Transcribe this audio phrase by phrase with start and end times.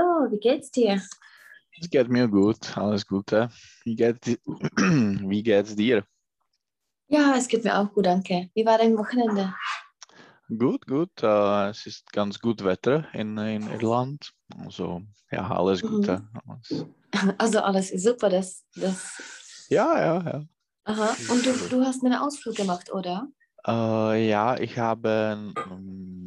[0.00, 1.02] So, wie geht's dir?
[1.78, 3.50] Es geht mir gut, alles Gute.
[3.84, 4.40] Wie, geht,
[4.76, 6.06] wie geht's dir?
[7.08, 8.48] Ja, es geht mir auch gut, danke.
[8.54, 9.54] Wie war dein Wochenende?
[10.48, 11.22] Gut, gut.
[11.22, 14.32] Äh, es ist ganz gut Wetter in, in Irland.
[14.64, 16.26] Also, ja, alles Gute.
[16.46, 16.86] Alles.
[17.38, 19.66] Also alles ist super, das, das.
[19.68, 20.44] Ja, ja, ja.
[20.84, 21.16] Aha.
[21.28, 23.28] Und du, du hast einen Ausflug gemacht, oder?
[23.66, 26.19] Äh, ja, ich habe ähm,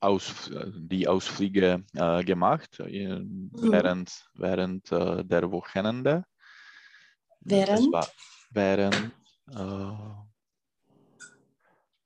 [0.00, 3.20] aus, die Ausflüge äh, gemacht äh,
[3.52, 6.24] während, während äh, der Wochenende.
[7.40, 7.92] Während?
[7.92, 8.08] War
[8.50, 9.12] während
[9.50, 10.18] äh,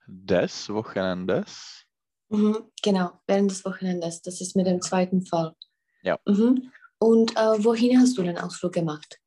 [0.07, 1.85] des Wochenendes.
[2.29, 4.23] Mhm, genau, während des Wochenendes.
[4.23, 5.55] Das ist mit dem zweiten Fall.
[6.03, 6.19] Ja.
[6.27, 6.71] Mhm.
[6.99, 9.19] Und äh, wohin hast du den Ausflug gemacht?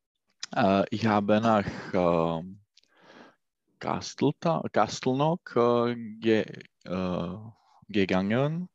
[0.56, 2.62] Äh, ich habe nach ähm,
[5.56, 6.46] äh, ge,
[6.86, 7.38] äh,
[7.88, 8.70] gegangen.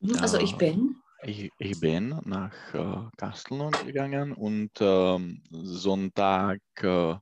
[0.00, 0.58] Mhm, Also ich Ja.
[0.58, 0.96] bin.
[1.24, 7.16] Ich, ich bin nach äh, Kastelnock gegangen und ähm, Sonntag äh,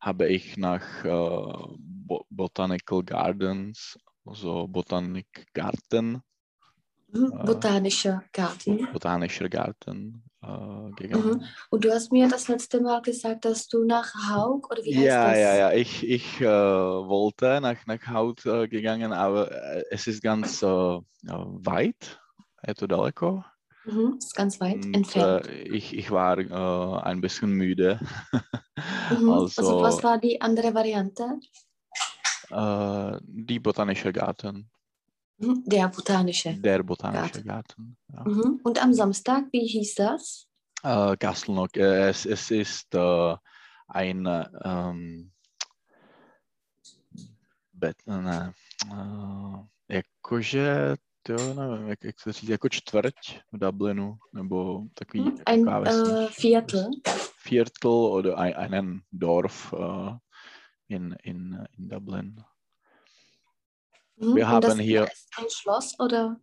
[0.00, 6.16] habe ich nach äh, Bo Botanical Gardens, also Botanikgarten.
[6.16, 6.33] Äh.
[7.14, 8.88] Botanischer Garten.
[8.92, 11.38] botanischer Garten äh, gegangen.
[11.38, 11.44] Mhm.
[11.70, 15.06] Und du hast mir das letzte Mal gesagt, dass du nach Haug oder wie heißt
[15.06, 15.38] Ja, das?
[15.38, 15.72] ja, ja.
[15.72, 20.66] Ich, ich äh, wollte nach, nach Haut äh, gegangen, aber äh, es ist ganz äh,
[20.66, 22.20] äh, weit,
[22.62, 23.44] etwa daleko.
[23.84, 24.16] Mhm.
[24.18, 25.46] Ist ganz weit Und, entfernt.
[25.46, 28.00] äh, ich, ich war äh, ein bisschen müde.
[29.10, 29.30] Mhm.
[29.30, 31.38] Also, also was war die andere Variante?
[32.50, 34.70] äh, die botanische Garten, Mhm.
[35.38, 36.54] Der botanische.
[36.54, 37.96] der botanische Garten.
[38.12, 38.24] Ja.
[38.24, 38.60] Mhm.
[38.62, 40.46] Und am Samstag, wie hieß das?
[40.82, 43.36] Äh, Kastelnock, äh, es, es ist äh,
[43.88, 45.32] ein äh, ähm,
[47.72, 48.54] bet, ne,
[48.90, 53.14] uh, jakože, to nevím, jak, jak se říct, jako čtvrť
[53.52, 55.42] v Dublinu, nebo takový Mhm.
[55.46, 56.90] Ein äh, Viertel.
[57.44, 60.16] Viertel oder ein, einen Dorf äh,
[60.88, 62.44] in, in, in Dublin.
[64.16, 64.36] Mhm.
[64.36, 66.40] Wir haben hier- ist ein Schloss oder?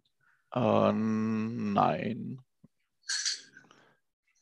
[0.54, 2.40] Äh, nein.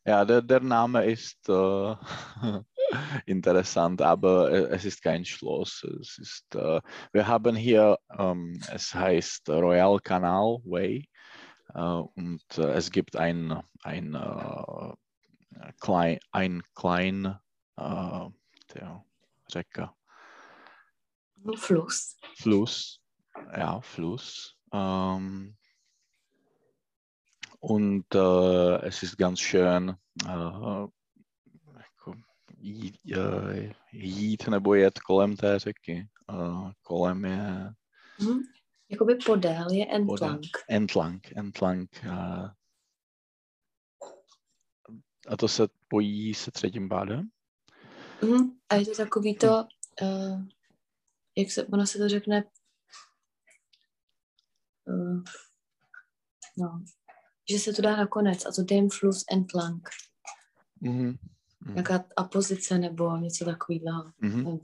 [0.05, 1.95] Ja, der, der Name ist äh,
[3.27, 5.83] interessant, aber äh, es ist kein Schloss.
[6.01, 6.81] Es ist, äh,
[7.11, 11.07] wir haben hier, ähm, es heißt Royal Canal Way
[11.75, 14.13] äh, und äh, es gibt ein, ein,
[15.79, 17.37] klein, ein klein
[17.77, 19.05] der
[19.53, 19.91] Recke,
[21.55, 22.17] Fluss.
[22.35, 22.99] Fluss,
[23.57, 24.55] ja, Fluss.
[24.73, 25.55] Ähm,
[27.59, 29.95] und äh, es ist ganz schön.
[30.25, 30.87] Äh,
[31.77, 32.13] jako
[32.57, 36.07] jít, eh, jít nebo jet kolem té řeky.
[36.31, 37.73] Eh, kolem je
[38.21, 38.39] Mhm.
[38.89, 40.41] Jakoby podél je entlang.
[40.69, 41.89] entlang, entlang.
[42.03, 42.49] eh.
[45.27, 47.29] a to se pojí se třetím pádem?
[48.21, 48.57] Mhm.
[48.69, 49.65] A je to takový to,
[50.01, 50.41] uh,
[51.37, 52.43] jak se, ono se to řekne,
[54.89, 55.23] uh,
[56.57, 56.83] no,
[57.49, 59.89] že se to dá nakonec, also dem Fluss entlang.
[60.81, 61.17] Mhm.
[61.59, 61.73] Mhm.
[61.73, 64.11] Nějaká apozice nebo něco takového.
[64.19, 64.59] Mhm.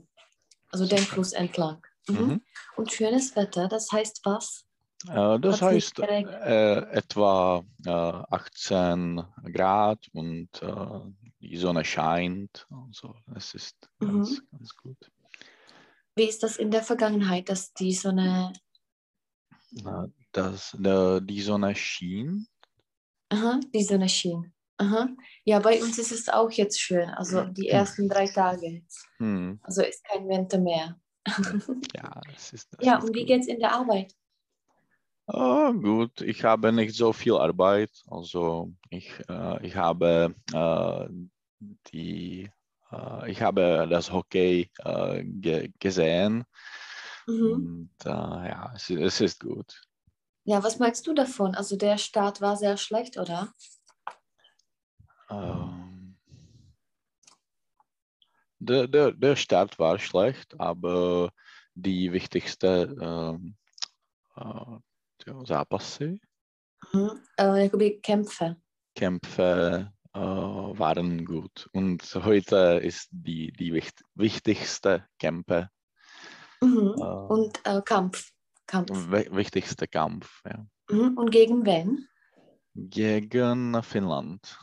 [0.72, 1.86] Also dem Fluss entlang.
[2.10, 2.24] Mhm.
[2.24, 2.38] Mhm.
[2.78, 4.66] Und schönes Wetter, das heißt was?
[5.10, 7.90] Äh, das Hat heißt äh, etwa äh,
[8.30, 9.22] 18
[9.52, 12.66] Grad und äh, die Sonne scheint.
[12.86, 15.10] Also es ist ganz, ganz gut.
[16.16, 18.58] Wie ist das in der Vergangenheit, dass die Sonne, Äh,
[20.32, 22.46] das, der, die Sonne schien.
[23.30, 24.52] aha, die Sonne schien?
[24.78, 25.08] Aha.
[25.44, 28.82] Ja, bei uns ist es auch jetzt schön, also die ersten drei Tage.
[29.18, 31.00] Hm, Also ist kein Winter mehr.
[31.94, 33.28] ja, es ist, das Ja, und wie gut.
[33.28, 34.12] geht's in der Arbeit?
[35.28, 37.90] Oh, gut, ich habe nicht so viel Arbeit.
[38.06, 41.08] Also ich, äh, ich habe äh,
[41.92, 42.50] die,
[42.92, 46.44] äh, ich habe das Hockey äh, ge gesehen
[47.26, 47.52] Mhm.
[47.52, 49.82] und äh, ja, es, es ist gut.
[50.44, 51.54] Ja, was meinst du davon?
[51.54, 53.52] Also der Start war sehr schlecht, oder?
[55.28, 56.16] Ähm,
[58.58, 61.32] der, der, der Start war schlecht, aber
[61.74, 63.56] die wichtigste ähm,
[64.36, 64.78] äh,
[65.26, 66.20] ja, Zápasy,
[66.92, 67.20] Mhm.
[67.36, 68.56] Äh, Kämpfe.
[68.94, 71.68] Kämpfe äh, waren gut.
[71.72, 75.70] Und heute ist die, die wicht, wichtigste Kämpfe,
[76.60, 76.94] Mhm.
[76.98, 78.32] äh, Und äh, Kampf.
[78.66, 78.90] Kampf.
[79.10, 80.66] wi- wichtigste Kampf ja.
[80.90, 81.16] Mhm.
[81.18, 82.08] Und gegen wen?
[82.74, 84.58] gegen Finnland.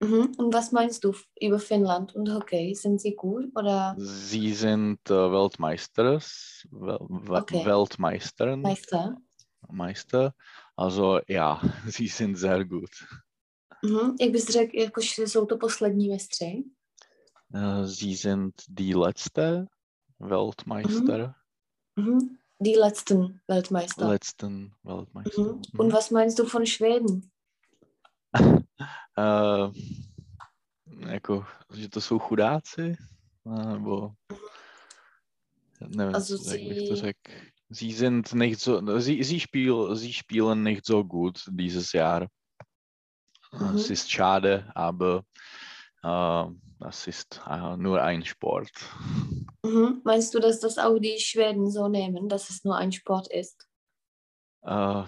[0.00, 0.32] Mhm.
[0.36, 2.74] Und was meinst du über Finnland und Hockey?
[2.74, 6.98] Sind sie gut oder Sie sind äh, Weltmeisters, Wel
[7.28, 7.64] Okay.
[7.64, 8.60] Weltmeistern.
[8.60, 9.16] Meister?
[9.68, 10.34] Meister.
[10.76, 12.90] Also ja, sie sind sehr gut.
[13.82, 14.16] Mhm.
[14.20, 16.64] Jak bys řekl, jakož jsou to poslední mistři?
[17.54, 19.66] Äh, Sie sind die letzte
[20.18, 21.34] Weltmeister.
[21.96, 22.38] Mhm.
[22.58, 24.08] Die letzten Weltmeister.
[24.08, 25.42] Letzten Weltmeister.
[25.42, 25.62] mhm.
[25.76, 27.30] Und was meinst du von Schweden?
[29.16, 29.72] Uh,
[31.08, 32.96] jako, že to jsou chudáci?
[33.44, 34.12] Nebo
[35.88, 37.32] nevím, Also jak bych to sie- řekl.
[37.70, 42.28] Sie sind nicht so, sie, sie, spiel, sie spielen nicht so gut dieses Jahr.
[43.52, 43.76] Mhm.
[43.76, 45.22] Es ist schade, aber
[46.04, 46.44] äh,
[46.84, 48.70] das ist äh, nur ein Sport.
[49.64, 50.02] Mhm.
[50.04, 53.66] Meinst du, dass das auch die Schweden so nehmen, dass es nur ein Sport ist?
[54.62, 55.02] Äh,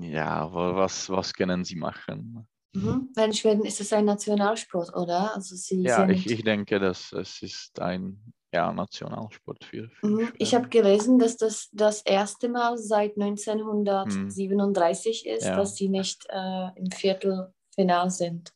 [0.00, 2.48] ja, wa- was, was können sie machen?
[2.74, 3.10] Mhm.
[3.14, 5.34] Weil in Schweden ist es ein Nationalsport, oder?
[5.34, 8.18] Also sie Ja, ich, ich denke, dass es ist ein
[8.52, 10.32] ja, Nationalsport für, für Mhm.
[10.38, 15.56] Ich habe gelesen, dass das das erste Mal seit 1937 ist, Ja.
[15.56, 18.54] dass sie nicht äh, im Viertelfinal sind.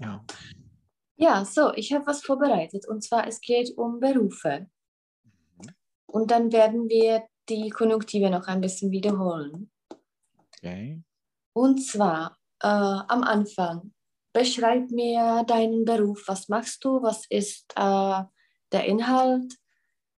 [0.00, 0.24] Ja.
[1.24, 4.66] Ja, so, ich habe was vorbereitet und zwar es geht um Berufe.
[6.04, 9.70] Und dann werden wir die Konjunktive noch ein bisschen wiederholen.
[10.58, 11.02] Okay.
[11.54, 13.94] Und zwar äh, am Anfang,
[14.34, 16.24] beschreib mir deinen Beruf.
[16.26, 17.00] Was machst du?
[17.02, 18.22] Was ist äh,
[18.72, 19.54] der Inhalt?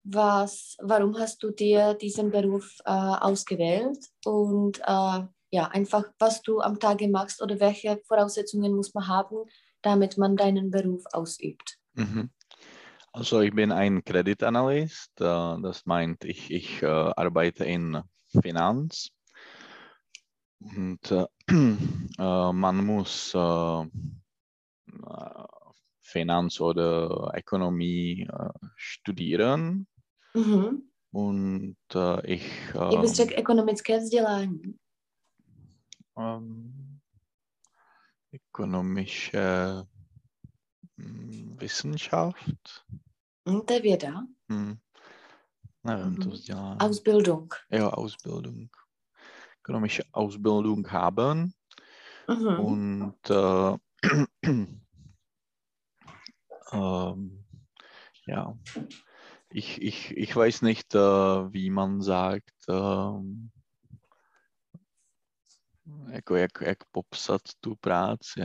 [0.04, 4.04] Was, warum hast du dir diesen Beruf äh, ausgewählt?
[4.26, 5.20] Und äh,
[5.52, 9.46] ja, einfach, was du am Tage machst oder welche Voraussetzungen muss man haben,
[9.86, 11.78] damit man deinen Beruf ausübt.
[11.94, 12.30] Mhm.
[13.14, 15.22] Also ich bin ein Kreditanalyst.
[15.22, 18.02] Äh, das meint, ich, ich äh, arbeite in
[18.42, 19.12] Finanz.
[20.60, 23.88] Und äh, äh, man muss äh, äh,
[26.02, 29.88] Finanz oder Ökonomie äh, studieren.
[30.34, 30.90] Mhm.
[31.12, 34.62] Und äh, ich Jak bys ähm, řekl ekonomické vzdělání?
[36.18, 36.95] ähm,
[38.36, 39.86] ökonomische
[40.98, 42.86] hm, Wissenschaft.
[43.70, 44.28] Je věda.
[44.50, 44.78] Hm.
[45.86, 46.30] To Mhm.
[46.32, 46.80] vzdělání.
[46.80, 47.54] Ausbildung.
[47.72, 48.70] ja, Ausbildung.
[49.60, 51.54] Ökonomische Ausbildung haben.
[52.28, 52.60] Mhm.
[52.60, 53.78] Und äh,
[56.74, 57.46] ähm,
[58.28, 58.58] ja,
[59.50, 61.00] ich, ich, ich weiß nicht, äh,
[61.54, 63.52] wie man sagt, ähm,
[66.12, 68.42] jako jak, jak popsat tu práci.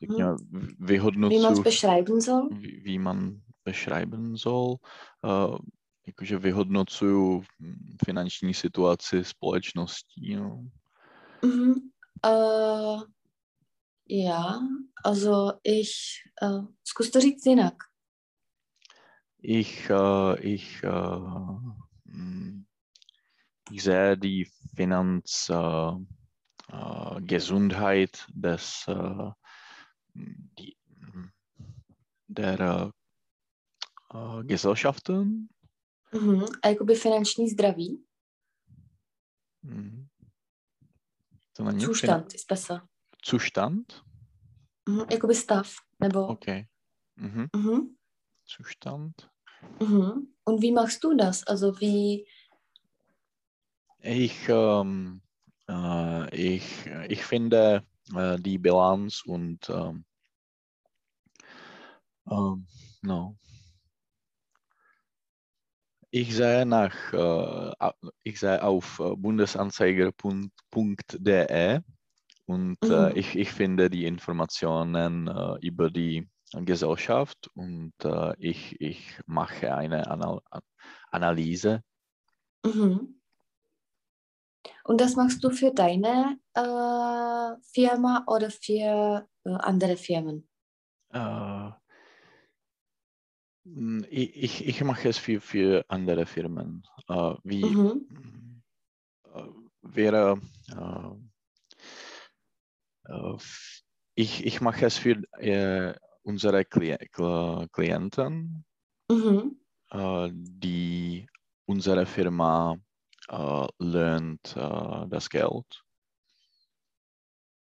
[0.00, 2.48] Řekněme, Wie man es vyhodnocuji, beschreiben soll?
[2.50, 4.76] wie, wie man beschreiben soll.
[5.24, 5.58] Uh,
[6.06, 7.42] jakože vyhodnocuju
[8.04, 10.36] finanční situaci společností.
[10.36, 10.64] No.
[11.42, 11.74] Mhm.
[12.26, 13.00] Äh,
[14.08, 14.60] ja,
[15.04, 15.92] also ich,
[16.42, 17.74] äh, zkus to říct jinak.
[19.42, 20.82] Ich, äh, ich,
[22.06, 22.64] hm,
[23.72, 24.44] ich sehe die
[24.74, 25.92] Finanz, äh,
[26.72, 29.30] äh, Gesundheit des, äh,
[30.14, 30.76] die,
[32.28, 32.92] der
[34.42, 35.48] Gesellschaften.
[36.12, 36.44] Mhm.
[36.62, 38.04] A jakoby finanční zdraví?
[39.62, 40.08] Mhm.
[41.52, 42.82] To není Zustand ist besser.
[43.22, 44.04] Zustand?
[44.88, 45.04] Mhm.
[45.10, 46.26] Jakoby stav, nebo...
[46.26, 46.66] Okay.
[47.16, 47.48] Mhm.
[47.56, 47.96] Mhm.
[48.44, 49.30] Zustand.
[49.80, 50.34] Mhm.
[50.44, 51.44] Und wie machst du das?
[51.44, 52.26] Also wie...
[54.02, 55.20] Ich, ähm,
[55.68, 60.04] äh, ich, ich finde äh, die Bilanz und ähm,
[62.30, 62.66] ähm,
[63.02, 63.36] no.
[66.10, 67.72] Ich sehe nach, äh,
[68.24, 71.80] ich sehe auf äh, bundesanzeiger.de
[72.46, 73.12] und äh, Mhm.
[73.14, 77.92] ich, ich finde die Informationen äh, über die Gesellschaft und
[78.38, 80.40] ich, ich mache eine Anal
[81.12, 81.84] Analyse.
[82.64, 83.19] Mhm.
[84.90, 90.48] Und das machst du für deine äh, Firma oder für äh, andere Firmen?
[91.12, 91.70] Äh,
[93.66, 96.82] m, ich, ich, mache es für, für andere Firmen.
[97.08, 98.62] Äh, wie Mhm.
[99.32, 99.46] äh,
[99.82, 100.40] wäre
[103.06, 103.36] äh,
[104.16, 105.22] ich, ich mache es für
[106.24, 108.64] unsere Kli Kli- Klienten,
[109.08, 109.60] Mhm.
[110.32, 111.28] die
[111.66, 112.76] unsere Firma
[113.30, 115.82] äh, lernt äh, das Geld.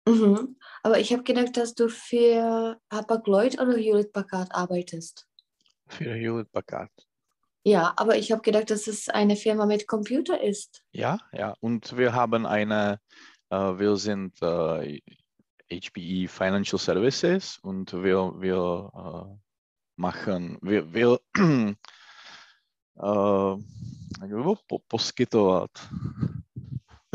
[0.07, 0.57] Mhm.
[0.83, 5.27] Aber ich habe gedacht, dass du für Hapag-Lloyd oder Hewlett-Packard arbeitest.
[5.87, 6.91] Für Hewlett Packard.
[7.63, 10.83] Ja, aber ich habe gedacht, dass es eine Firma mit Computer ist.
[10.91, 11.55] Ja, ja.
[11.59, 12.99] Und wir haben eine,
[13.49, 15.01] äh, wir sind äh,
[15.71, 19.37] HPE Financial Services und wir, wir äh,
[19.95, 21.19] machen, wir, wir
[23.03, 23.57] äh,
[24.21, 25.71] jak by bylo po, poskytovat.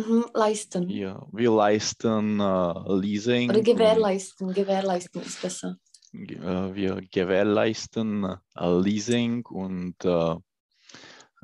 [0.00, 0.90] Mhm, leisten.
[0.90, 3.50] Ja, wir leisten äh, Leasing.
[3.50, 4.52] Oder gewährleisten.
[4.54, 5.76] Gewährleisten ist besser.
[6.14, 10.36] äh, wir gewährleisten äh, Leasing und äh,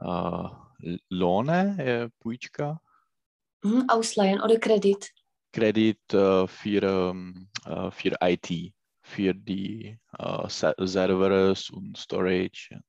[0.01, 0.49] äh,
[1.11, 2.81] Lohne, äh, Půjčka,
[3.65, 5.11] Mhm, ausleihen oder Kredit.
[5.53, 9.99] Kredit äh, für, ähm, äh, für IT, für die
[10.49, 12.81] Se- Servers und Storage.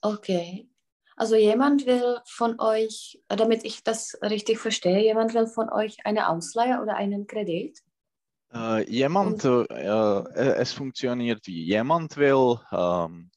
[0.00, 0.68] Okay.
[1.16, 6.28] Also jemand will von euch, damit ich das richtig verstehe, jemand will von euch eine
[6.28, 7.82] Ausleihe oder einen Kredit.
[8.54, 13.30] Äh, jemand, äh, es funktioniert wie jemand will ähm,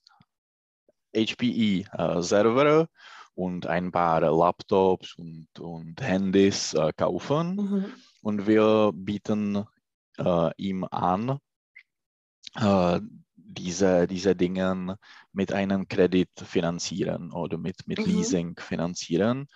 [1.15, 2.87] HPE äh, Server
[3.33, 7.93] und ein paar Laptops und, und Handys kaufen Mhm.
[8.21, 9.65] und wir bieten
[10.57, 11.39] ihm an,
[13.53, 14.97] diese, diese Dinge
[15.33, 18.05] mit einem Kredit finanzieren oder mit, mit Mhm.
[18.05, 19.47] Leasing finanzieren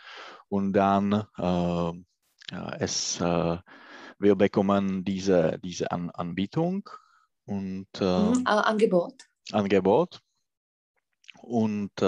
[0.49, 1.91] und dann äh,
[2.79, 3.57] es, äh,
[4.19, 6.89] wir bekommen diese, diese An Anbietung
[7.45, 8.43] und äh, Mhm.
[8.45, 9.23] Äh, Angebot.
[9.51, 10.19] Angebot
[11.41, 12.05] und äh,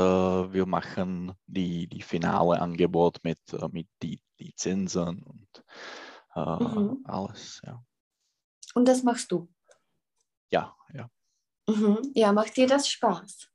[0.54, 5.64] wir machen die, die finale Angebot mit, äh, mit die, die Zinsen und
[6.36, 7.04] äh, Mhm.
[7.04, 7.62] alles.
[7.64, 7.84] Ja.
[8.74, 9.48] Und das machst du.
[10.50, 11.10] Ja, ja.
[11.70, 12.12] Mhm.
[12.16, 13.50] Ja, macht dir das Spaß?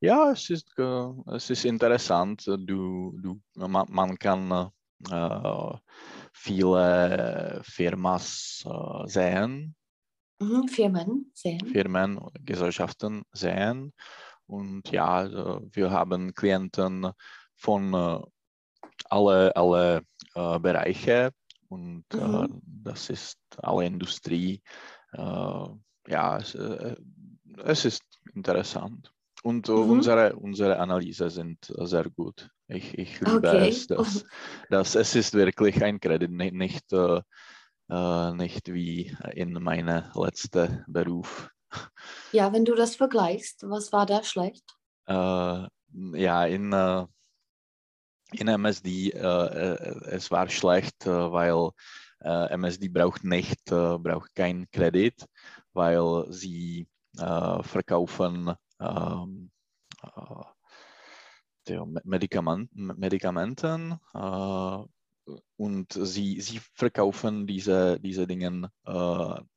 [0.00, 2.46] Ja, es ist, äh, es ist interessant.
[2.46, 4.70] Du, du, man, man kann
[5.10, 5.78] äh,
[6.32, 9.76] viele Firmas äh, sehen,
[10.40, 10.66] Mhm.
[10.68, 11.64] Firmen sehen.
[11.68, 13.92] Firmen Gesellschaften sehen.
[14.46, 17.12] Und ja, also wir haben Klienten
[17.54, 18.18] von äh,
[19.08, 20.02] alle, alle
[20.34, 21.30] äh, Bereiche
[21.68, 22.60] und äh, Mhm.
[22.64, 24.60] das ist alle Industrie.
[25.12, 25.66] Äh,
[26.08, 26.38] ja,
[27.64, 28.02] es, ist
[28.34, 29.12] interessant.
[29.42, 29.76] Und Mhm.
[29.76, 32.48] unsere, unsere Analyse sind sehr gut.
[32.68, 33.68] Ich, ich liebe Okay.
[33.68, 33.86] es.
[33.86, 34.24] Dass,
[34.70, 37.20] dass es ist wirklich ein Kredit, nicht, nicht, äh,
[37.90, 41.50] äh, nicht wie in meinem letzten Beruf.
[42.32, 44.64] Ja, wenn du das vergleichst, was war da schlecht?
[45.06, 45.66] Äh,
[46.14, 47.06] ja, in, äh,
[48.32, 51.70] in MSD, äh, äh, es war schlecht, weil
[52.20, 55.26] MSD braucht nicht, braucht kein Kredit,
[55.74, 56.88] weil sie
[57.62, 59.50] verkaufen ähm,
[60.02, 60.44] äh,
[61.68, 64.84] die Me- Medikament, Medikamenten äh,
[65.56, 68.70] und sie, sie verkaufen diese, diese Dinge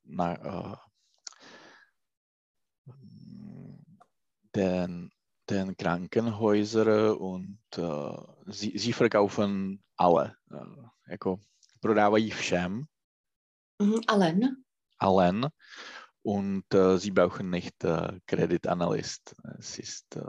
[0.04, 0.88] nach,
[4.56, 5.12] den,
[5.50, 10.38] den Krankenhäusern und äh, sie, sie verkaufen alle.
[10.52, 11.40] Äh, jako
[11.82, 12.86] prodávají všem,
[13.82, 14.00] Mhm.
[14.08, 14.64] Allen.
[15.00, 15.50] allen
[16.27, 19.34] und äh, sie brauchen nicht äh, Kreditanalyst.
[19.57, 20.22] Es, ist, äh,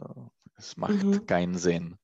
[0.56, 1.26] es macht Mhm.
[1.26, 1.96] keinen Sinn.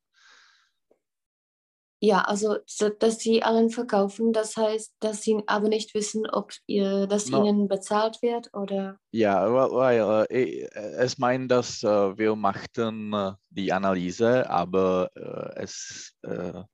[2.01, 6.53] Ja, also, so, dass sie allen verkaufen, das heißt, dass sie aber nicht wissen, ob
[6.67, 7.47] ihr, das No.
[7.47, 8.99] ihnen bezahlt wird oder.
[9.13, 16.13] Ja, weil, äh, es meint, dass äh, wir machten äh, die Analyse, aber äh, es
[16.23, 16.65] äh,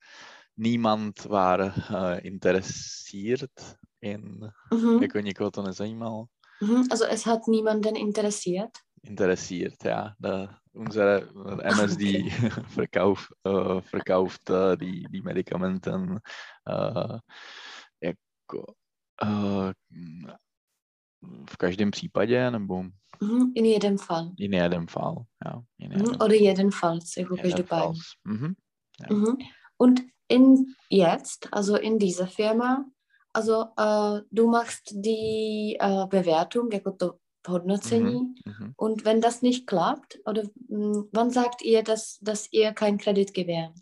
[0.57, 3.53] niemand war äh, interessiert
[4.01, 5.03] in, Mhm.
[5.03, 6.29] jako nikoho to nezajímalo.
[6.91, 8.71] Also, es hat niemanden interessiert.
[9.03, 10.15] interessiert, ja.
[10.19, 11.23] Da, unsere
[11.63, 12.31] äh, MSD
[12.69, 16.21] verkauf, äh, verkauft äh, die, die Medikamenten
[16.67, 17.19] äh,
[18.01, 18.75] jako,
[19.23, 19.73] äh,
[21.51, 22.85] v každém případě, nebo
[23.23, 23.53] Mhm.
[23.55, 24.33] In jedem Fall.
[24.39, 25.63] in jedem Fall, ja.
[25.79, 25.99] In Mhm.
[26.01, 28.01] jedem Oder jedenfalls, jako každopádně.
[28.25, 28.55] Mhm.
[29.01, 29.17] Ja.
[29.17, 29.37] Mhm.
[29.79, 30.55] Und in
[30.91, 32.85] jetzt, also in dieser Firma,
[33.33, 38.35] also äh, du machst die äh, Bewertung, jako to hodnocení.
[38.45, 38.75] Mhm.
[38.77, 43.33] Und wenn das nicht klappt, oder mh, wann sagt ihr, dass, dass ihr keinen Kredit
[43.33, 43.73] gewähren?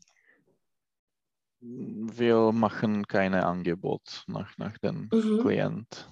[1.61, 5.40] Wir machen keine Angebot nach, nach dem Mhm.
[5.43, 6.09] Klient.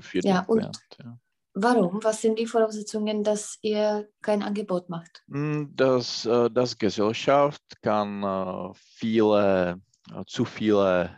[0.00, 1.18] Für Ja, den und- Klient, ja.
[1.54, 2.02] Warum?
[2.02, 5.22] Was sind die Voraussetzungen, dass ihr kein Angebot macht?
[5.26, 9.78] Mm, Das, äh, das Gesellschaft kann äh, viele,
[10.14, 11.10] äh, zu viele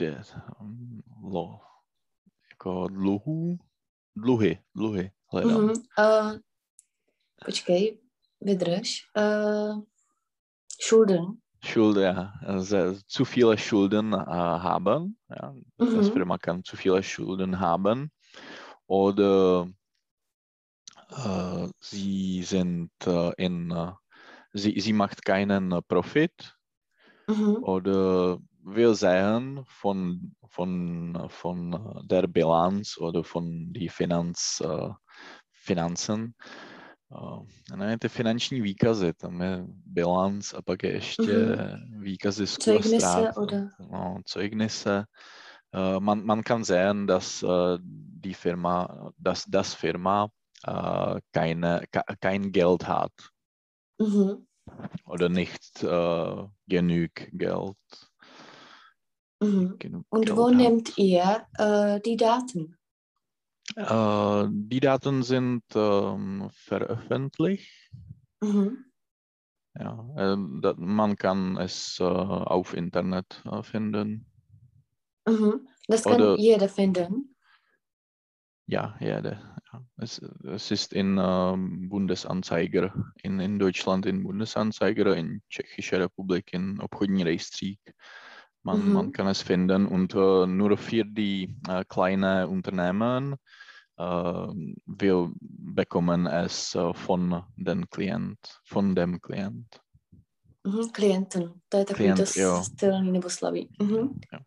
[0.00, 0.24] äh, de,
[0.60, 1.00] mm,
[1.32, 1.60] lo,
[2.50, 3.58] jako dluhů,
[4.16, 5.60] dluhy, dluhy hledám.
[5.60, 5.70] Mhm.
[5.98, 6.38] Uh,
[7.44, 7.98] počkej,
[8.40, 9.10] vydrž.
[9.16, 9.82] Uh,
[10.80, 11.38] Schulden.
[11.64, 15.18] Schulden, ja, also zu viele Schulden äh, haben.
[15.28, 16.12] Ja, Das Mhm.
[16.12, 18.10] Firma kann zu viele Schulden haben.
[18.86, 19.68] Oder
[21.10, 23.92] äh, sie sind äh, in, äh,
[24.52, 26.56] sie, sie macht keinen Profit.
[27.28, 27.64] Mhm.
[27.64, 34.90] Oder wir sehen von, von, von äh, der Bilanz oder von die Finanz, äh,
[35.52, 36.34] Finanzen,
[37.10, 37.46] Uh,
[37.76, 42.00] ne, ty finanční výkazy, tam je bilanc a pak je ještě mm-hmm.
[42.00, 43.68] výkazy z Zeugnisse oder?
[43.90, 45.04] No, Zeugnisse.
[45.76, 47.78] Uh, man, man kann sehen, dass uh,
[48.20, 50.28] die Firma, dass das Firma
[50.68, 51.82] uh, keine,
[52.20, 53.12] kein Geld hat.
[53.98, 54.46] Mhm.
[55.04, 55.80] Oder nicht
[56.66, 57.76] genug Geld.
[59.40, 59.78] Mhm.
[59.78, 60.56] Genug Und Geld wo hat.
[60.56, 62.76] nehmt ihr uh, die Daten?
[63.76, 67.90] Uh, die Daten sind um, veröffentlicht.
[68.40, 68.84] Mhm.
[69.78, 70.36] Ja, äh,
[70.76, 74.26] man kann es äh, auf Internet äh, finden.
[75.26, 75.68] Mhm.
[75.86, 77.36] Das kann Oder, jeder finden.
[78.66, 79.56] Ja, jeder.
[79.72, 79.86] Ja.
[79.96, 82.92] Es, es ist in ähm, Bundesanzeiger,
[83.22, 87.80] in, in Deutschland in Bundesanzeiger, in Tschechische Republik in Obchodní rejstřík.
[88.62, 88.92] Man, mhm.
[88.92, 93.36] man kann es finden und äh, nur für die äh, kleinen Unternehmen
[93.98, 94.48] äh,
[94.86, 99.80] wir bekommen es äh, von den Klient, von dem Klient.
[100.64, 101.42] Mhm, Klienten,
[101.74, 102.62] je takový Klient, jo.
[102.78, 103.68] silný nebo slabý.
[103.82, 104.20] Mhm.
[104.32, 104.38] Ja.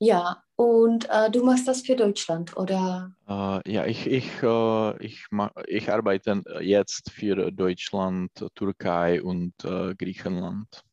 [0.00, 3.12] ja, und uh, du machst das für Deutschland, oder?
[3.28, 5.26] Uh, ja, ich, ich, uh, ich,
[5.66, 9.54] ich arbeite jetzt für Deutschland, Türkei und
[9.98, 10.84] Griechenland.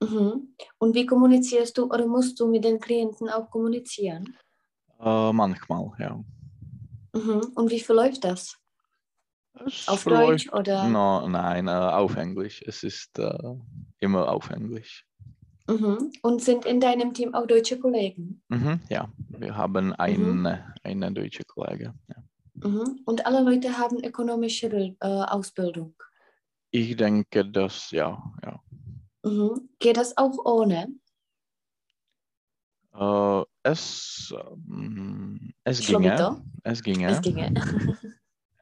[0.00, 0.54] Mhm.
[0.78, 4.36] Und wie kommunizierst du oder musst du mit den Klienten auch kommunizieren?
[5.00, 6.24] manchmal, ja.
[7.14, 7.40] Mhm.
[7.54, 8.56] Und wie verläuft das?
[9.66, 10.88] Es auf Deutsch oder?
[10.88, 12.62] No, nein, äh, auf Englisch.
[12.66, 13.54] Es ist äh,
[13.98, 15.04] immer auf Englisch.
[15.68, 16.12] Mhm.
[16.22, 18.42] Und sind in deinem Team auch deutsche Kollegen?
[18.48, 20.58] Mhm, ja, wir haben einen, mhm.
[20.82, 21.94] einen deutschen Kollege.
[22.08, 22.68] Ja.
[22.68, 23.00] Mhm.
[23.04, 25.94] Und alle Leute haben ökonomische äh, Ausbildung?
[26.70, 28.22] Ich denke, dass ja.
[28.42, 28.60] ja.
[29.22, 29.68] Mhm.
[29.78, 30.88] Geht das auch ohne?
[32.94, 36.42] Uh, es, um, es ginge.
[36.64, 37.10] Es ginge.
[37.10, 37.54] Es ginge.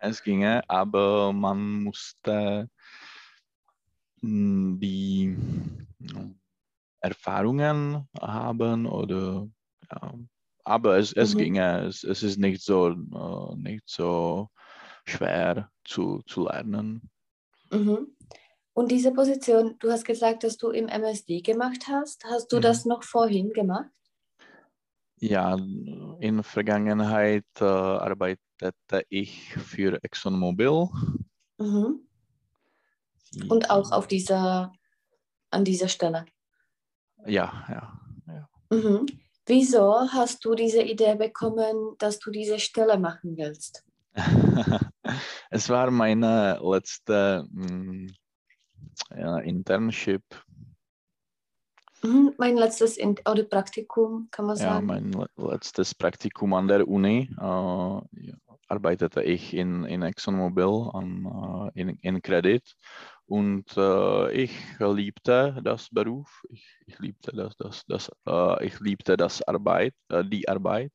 [0.01, 2.69] es ginge, aber man musste
[4.21, 5.37] hm, die
[7.01, 9.49] Erfahrungen haben oder
[9.91, 10.15] ja,
[10.65, 11.39] aber es, es mhm.
[11.39, 11.87] ginge.
[11.87, 14.51] Es, es ist nicht so, uh, nicht so
[15.07, 17.09] schwer zu, zu lernen.
[17.71, 18.09] Mhm.
[18.77, 22.27] Und diese Position, du hast gesagt, dass du im MSD gemacht hast.
[22.27, 22.61] Hast du mhm.
[22.61, 23.89] das noch vorhin gemacht?
[25.17, 25.57] Ja,
[26.21, 30.91] in Vergangenheit äh, arbeitete ich für ExxonMobil.
[31.57, 32.07] Mhm.
[33.49, 34.73] Und auch auf dieser,
[35.51, 36.27] an dieser Stelle.
[37.25, 37.99] Ja, ja.
[38.27, 38.49] ja.
[38.69, 39.07] Mhm.
[39.47, 43.87] Wieso hast du diese Idee bekommen, dass du diese Stelle machen willst?
[45.51, 48.09] es war meine letzte mm,
[49.17, 50.23] ja, Internship.
[52.03, 54.87] Mhm, mein letztes In oder Praktikum, kann man ja, sagen.
[54.87, 57.31] mein letztes Praktikum an der Uni.
[57.39, 58.33] Äh,
[58.69, 62.77] arbeitete ich in, in ExxonMobil an, äh, in, in Credit
[63.27, 69.17] und äh, ich liebte das Beruf, ich, ich liebte das, das, das äh, ich liebte
[69.17, 70.93] das Arbeit, äh, die Arbeit.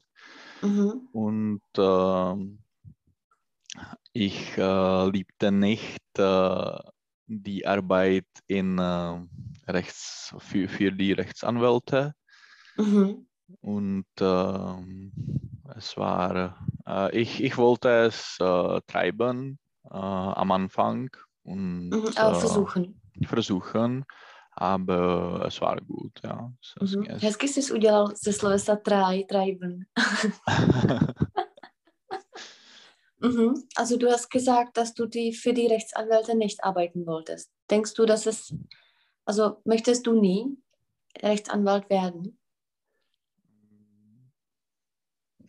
[0.61, 1.07] Mhm.
[1.11, 2.59] und ähm,
[4.13, 6.03] ich äh, liebte nicht
[7.39, 8.79] die Arbeit in
[9.67, 12.13] Rechts, für, für die Rechtsanwälte.
[12.77, 13.27] Mhm.
[13.61, 21.09] Und äh, es war, äh, ich, ich wollte es äh, treiben äh, am Anfang
[21.43, 23.01] und mhm, äh, versuchen.
[23.25, 24.05] versuchen,
[24.51, 26.51] aber es war gut, ja.
[26.79, 27.05] Mhm.
[27.19, 29.85] Hezky jsi udělal ze slovesa try, treiben.
[33.21, 33.63] mhm.
[33.75, 37.51] Also du hast gesagt, dass du die für die Rechtsanwälte nicht arbeiten wolltest.
[37.69, 38.53] Denkst du, dass es
[39.25, 40.57] also möchtest du nie
[41.21, 42.37] Rechtsanwalt werden?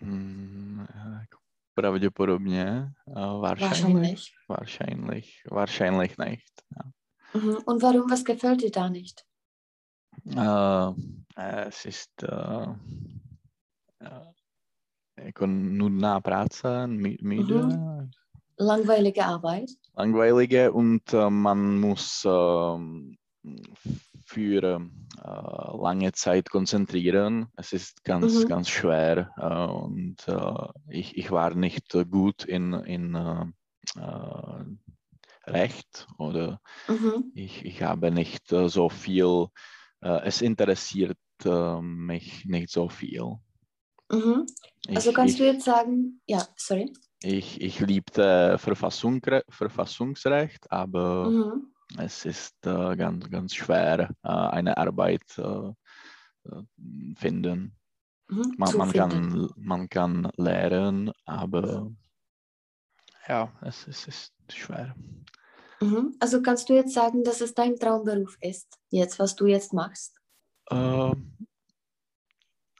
[0.01, 0.85] Mm,
[1.75, 2.93] pravděpodobně.
[3.07, 4.35] Wahrscheinlich.
[4.49, 5.45] Wahrscheinlich.
[5.51, 6.53] Wahrscheinlich nicht.
[6.77, 6.93] Ja.
[7.41, 7.57] Mhm.
[7.67, 8.11] Und warum?
[8.11, 9.25] Was gefällt dir da nicht?
[10.27, 10.95] Uh,
[11.37, 12.75] es ist uh,
[14.03, 14.33] uh,
[15.17, 16.87] jako nudná práce,
[17.23, 17.63] müde.
[17.63, 18.11] Mhm.
[18.61, 19.69] Langweilige Arbeit.
[19.97, 22.27] Langweilige und man muss
[24.25, 24.81] für
[25.25, 27.49] äh, lange Zeit konzentrieren.
[27.57, 28.49] Es ist ganz, mhm.
[28.49, 33.45] ganz schwer äh, und äh, ich, ich war nicht gut in, in äh,
[34.01, 34.65] äh,
[35.47, 37.33] Recht oder mhm.
[37.35, 39.49] ich, ich habe nicht äh, so viel,
[40.01, 41.17] es interessiert
[41.81, 43.37] mich nicht so viel.
[44.13, 44.47] Mhm.
[44.89, 46.93] Also ich, kannst ich, du jetzt sagen, ja, sorry.
[47.23, 54.77] Ich, ich liebte Verfassung, Verfassungsrecht, aber mhm es ist äh, ganz, ganz schwer, äh, eine
[54.77, 55.73] Arbeit äh,
[56.49, 56.63] äh
[57.17, 57.77] finden.
[58.29, 61.91] Mhm, man, man kann, man kann lernen, aber
[63.29, 64.95] ja, es, es ist schwer.
[65.81, 66.17] Mhm.
[66.21, 70.19] Also kannst du jetzt sagen, dass es dein Traumberuf ist, jetzt, was du jetzt machst?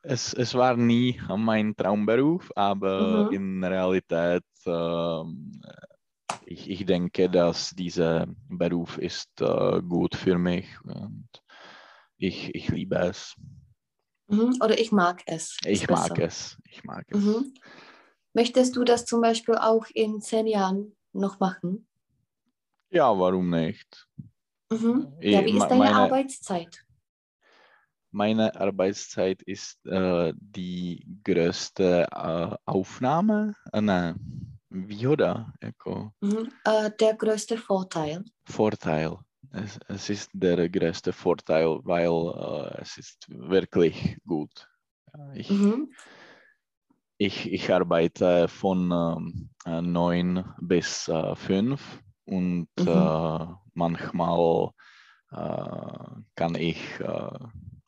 [0.03, 3.33] Äh, es, es war nie mein Traumberuf, aber Mhm.
[3.35, 5.61] in Realität, ähm,
[6.47, 11.29] ich, ich denke, dass dieser Beruf ist äh, gut für mich und
[12.17, 13.35] ich, ich liebe es.
[14.29, 14.57] Mhm.
[14.63, 15.59] Oder ich mag es.
[15.65, 16.23] Ich mag besser.
[16.25, 16.59] es.
[16.69, 17.23] Ich mag es.
[17.25, 17.55] Mhm.
[18.35, 21.87] Möchtest du das zum Beispiel auch in zehn Jahren noch machen?
[22.91, 24.07] Ja, warum nicht?
[24.71, 25.13] Mhm.
[25.21, 26.85] Eh, Ja, wie ma- ist deine meine- Arbeitszeit?
[28.13, 33.55] Meine Arbeitszeit ist äh, die größte äh, Aufnahme.
[33.73, 34.15] Äh, ne,
[34.69, 36.53] výhoda, jako Mhm.
[36.65, 38.23] Äh, der größte Vorteil.
[38.45, 39.17] Vorteil.
[39.51, 42.09] Es, es ist der größte Vorteil, weil
[42.77, 44.69] äh, es ist wirklich gut.
[45.15, 45.89] Ja, Ich, Mhm.
[47.19, 52.87] ich, ich arbeite von ähm, äh, 9 bis äh, 5 und Mhm.
[52.87, 54.71] äh, manchmal
[55.31, 57.39] äh, kann ich äh,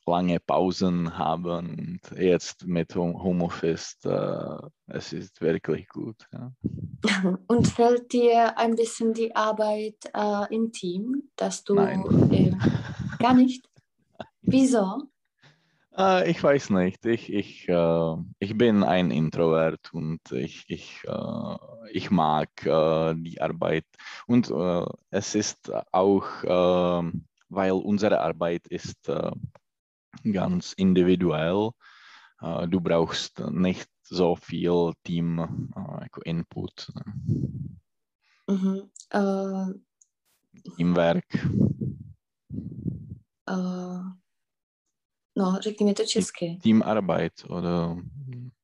[0.07, 1.47] lange Pausen haben.
[1.47, 6.27] Und jetzt mit Home- Homeoffice, äh, es ist wirklich gut.
[6.33, 6.53] Ja.
[7.47, 12.53] Und fällt dir ein bisschen die Arbeit äh, im Team, dass du äh,
[13.19, 13.69] gar nicht?
[14.43, 15.03] Wieso?
[15.97, 17.05] Äh, ich weiß nicht.
[17.07, 21.57] Ich, ich, äh, ich bin ein Introvert und ich, ich, äh,
[21.93, 23.87] ich mag äh, die Arbeit.
[24.27, 24.53] Und
[25.11, 26.25] es ist auch,
[27.49, 29.11] weil unsere Arbeit ist
[30.23, 31.71] ganz individuell.
[32.67, 35.39] Du brauchst nicht so viel Team
[36.03, 36.71] jako Input
[38.51, 38.91] Mhm.
[40.79, 41.25] Im Werk.
[43.51, 44.03] äh,
[45.37, 46.59] no, řekni mi to česky.
[46.63, 47.97] Teamarbeit oder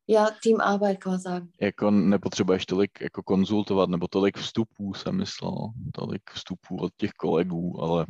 [0.09, 1.49] Já tým arbeit, sagen.
[1.61, 7.83] jako nepotřebuješ tolik jako konzultovat nebo tolik vstupů, jsem myslel, tolik vstupů od těch kolegů,
[7.83, 8.07] ale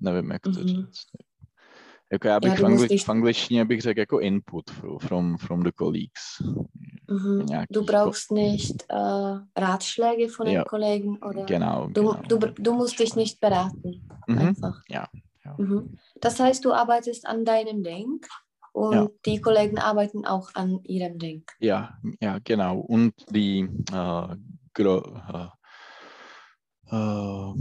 [0.00, 0.68] nevím, jak to Mhm.
[0.68, 1.06] říct.
[2.12, 5.36] Jako já bych Já v, angli- nicht- v angličtině bych řekl jako input fro- from,
[5.38, 6.40] from the colleagues.
[7.10, 7.46] Mhm.
[7.46, 10.64] Nějaký Du brauchst nicht äh, Ratschläge von den Ja.
[10.64, 12.22] Kollegen oder Genau, du, genau.
[12.28, 14.08] du, du musst dich nicht beraten.
[14.28, 14.38] Mhm.
[14.38, 14.82] Einfach.
[14.88, 15.06] Ja,
[15.44, 15.54] ja.
[15.58, 15.96] Mhm.
[16.20, 18.26] Das heißt, du arbeitest an deinem Denk
[18.72, 19.08] und Ja.
[19.26, 21.50] die Kollegen arbeiten auch an ihrem Denk.
[21.60, 22.78] Ja, ja, genau.
[22.78, 24.36] Und die, äh,
[24.82, 25.46] äh,
[26.90, 27.54] äh,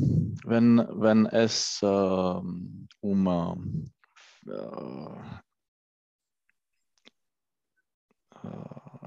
[0.46, 3.56] wenn, wenn es ähm, um äh,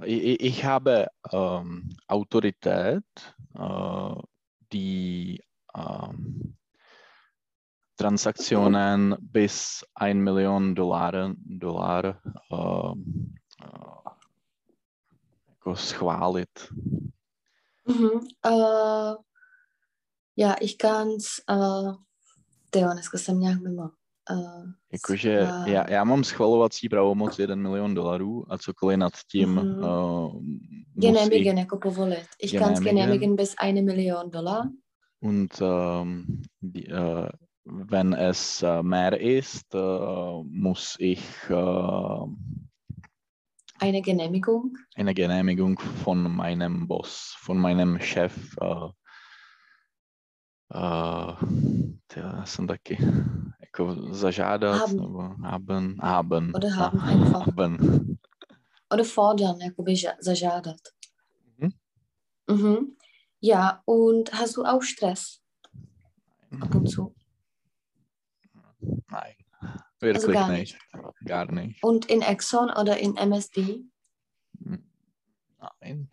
[0.04, 3.04] ich, ich habe ähm, Autorität,
[3.54, 4.14] äh,
[4.72, 5.42] die
[5.74, 6.56] ähm,
[7.96, 14.10] Transaktionen bis 1 Million Dollar, Dollar ähm, äh,
[15.48, 16.72] jako schválit.
[17.86, 18.28] Mhm.
[18.44, 19.14] Äh,
[20.36, 21.92] ja, ich kann's, äh,
[22.70, 23.90] tyjo, dneska jsem nějak mimo.
[24.30, 30.32] Äh, Jakože já, já mám schvalovací pravomoc 1 milion dolarů a cokoliv nad tím uh,
[30.34, 30.84] musí.
[30.94, 32.26] Genehmigen, jako povolit.
[32.42, 32.84] Ich Genehmigen.
[32.84, 34.70] genehmigen bis eine Million Dollar.
[35.20, 37.28] Und ähm, die, äh,
[37.64, 39.78] wenn es äh, mehr ist, äh,
[40.44, 42.26] muss ich äh,
[43.80, 44.72] Eine Genehmigung.
[44.96, 48.56] eine Genehmigung von meinem Boss, von meinem Chef.
[48.60, 48.88] Äh,
[50.74, 52.98] äh, jsem taky
[53.60, 55.44] jako zažádat Haben.
[55.44, 57.46] haben, haben, Oder haben Ah, einfach.
[57.46, 58.18] haben.
[58.92, 59.58] Oder fordern,
[60.20, 60.80] zažádat.
[61.58, 61.70] Mhm.
[62.46, 62.96] Mhm.
[63.40, 65.40] Ja, und hast du auch Stress
[66.60, 67.14] ab und zu?
[69.10, 69.34] Nein,
[70.00, 70.78] wirklich gar nicht.
[71.24, 71.82] Gar nicht.
[71.84, 73.84] Und in Exxon oder in MSD?
[75.80, 76.08] Nein.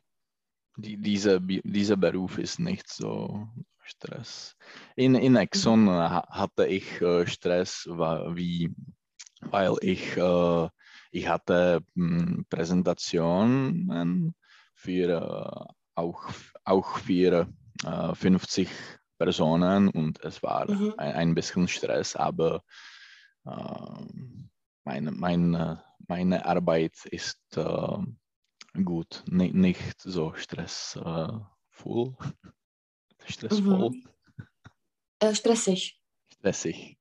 [0.78, 3.48] Die, dieser, dieser Beruf ist nicht so
[3.90, 4.56] Stress.
[4.96, 8.74] In, in Exxon äh, ha- hatte ich äh, Stress, wie,
[9.42, 10.70] weil ich, äh,
[11.12, 14.36] ich hatte mh, Präsentationen
[14.76, 16.24] für auch,
[16.64, 17.48] auch für
[17.84, 18.70] äh, 50
[19.18, 20.94] Personen und es war Mhm.
[20.98, 22.64] ein, ein bisschen Stress, aber
[24.84, 27.40] meine, meine, meine Arbeit ist
[28.84, 31.36] gut, ni- nicht so stressvoll.
[33.30, 33.92] Stressvoll,
[35.20, 36.02] Äh, stressig.
[36.34, 36.98] stressig.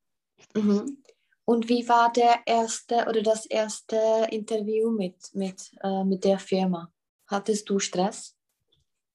[0.54, 1.02] Mhm.
[1.44, 6.92] Und wie war der erste oder das erste Interview mit, mit, äh, mit der Firma?
[7.26, 8.36] Hattest du Stress?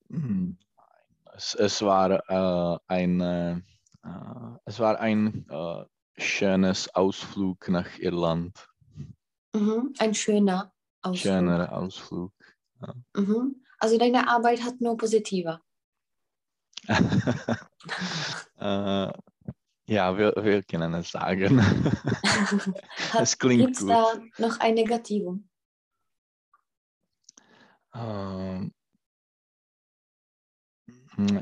[0.10, 0.58] Hm,
[1.36, 3.54] Es, es war äh, ein, äh,
[4.04, 5.86] äh, es war ein äh,
[6.22, 8.68] schönes Ausflug nach Irland.
[9.56, 9.94] Mhm.
[10.00, 11.22] Ein schöner Ausflug.
[11.22, 12.34] Schöner Ausflug.
[13.16, 13.64] Mhm.
[13.80, 15.60] Also deine Arbeit hat nur positive.
[18.60, 19.12] Äh,
[19.88, 21.60] ja, wir, wir können es sagen.
[23.20, 23.90] es klingt Gibt es gut.
[23.90, 25.50] da noch ein Negativum?
[27.94, 28.74] Ähm,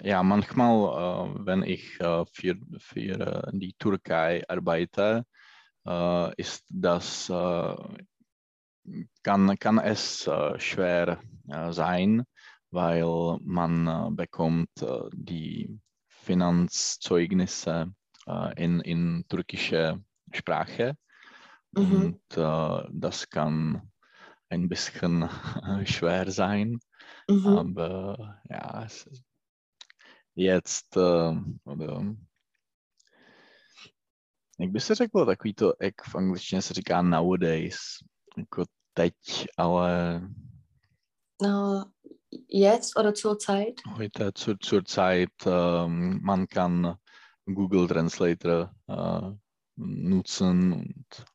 [0.04, 5.26] ja, manchmal, äh, wenn ich äh, für, für äh, die Türkei arbeite,
[6.38, 7.26] ist das,
[9.24, 11.20] kann, kann es schwer
[11.72, 12.24] sein,
[12.72, 17.94] weil man äh, bekommt äh, die Finanzzeugnisse
[18.28, 20.00] äh, in, in türkischer
[20.34, 20.96] Sprache
[21.74, 22.20] Mhm.
[22.32, 23.92] und äh, das kann
[24.50, 26.80] ein bisschen äh, schwer sein.
[27.30, 27.48] Mhm.
[27.48, 29.24] Aber ja, es is-
[30.34, 32.16] jetzt, uh, oder,
[34.60, 37.80] jak by se řeklo, takový to, jak v angličtině se říká nowadays,
[38.38, 39.16] jako teď,
[39.58, 40.22] ale
[41.44, 41.84] Äh,
[42.48, 43.82] jetzt oder zurzeit?
[43.98, 46.96] heute zur, zur Zeit, ähm, man kann
[47.46, 49.32] Google Translator äh,
[49.76, 51.26] nutzen und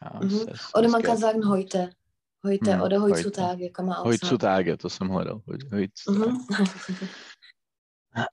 [0.00, 0.48] ja, Mhm.
[0.48, 1.90] es, Oder es man kann sagen heute.
[2.42, 3.14] Heute Hm, oder heute.
[3.16, 4.12] heutzutage kann man auch sagen.
[4.22, 5.40] Heutzutage, to jsem hledal.
[5.46, 6.30] Heut- Heutzutage.
[8.14, 8.28] Mhm.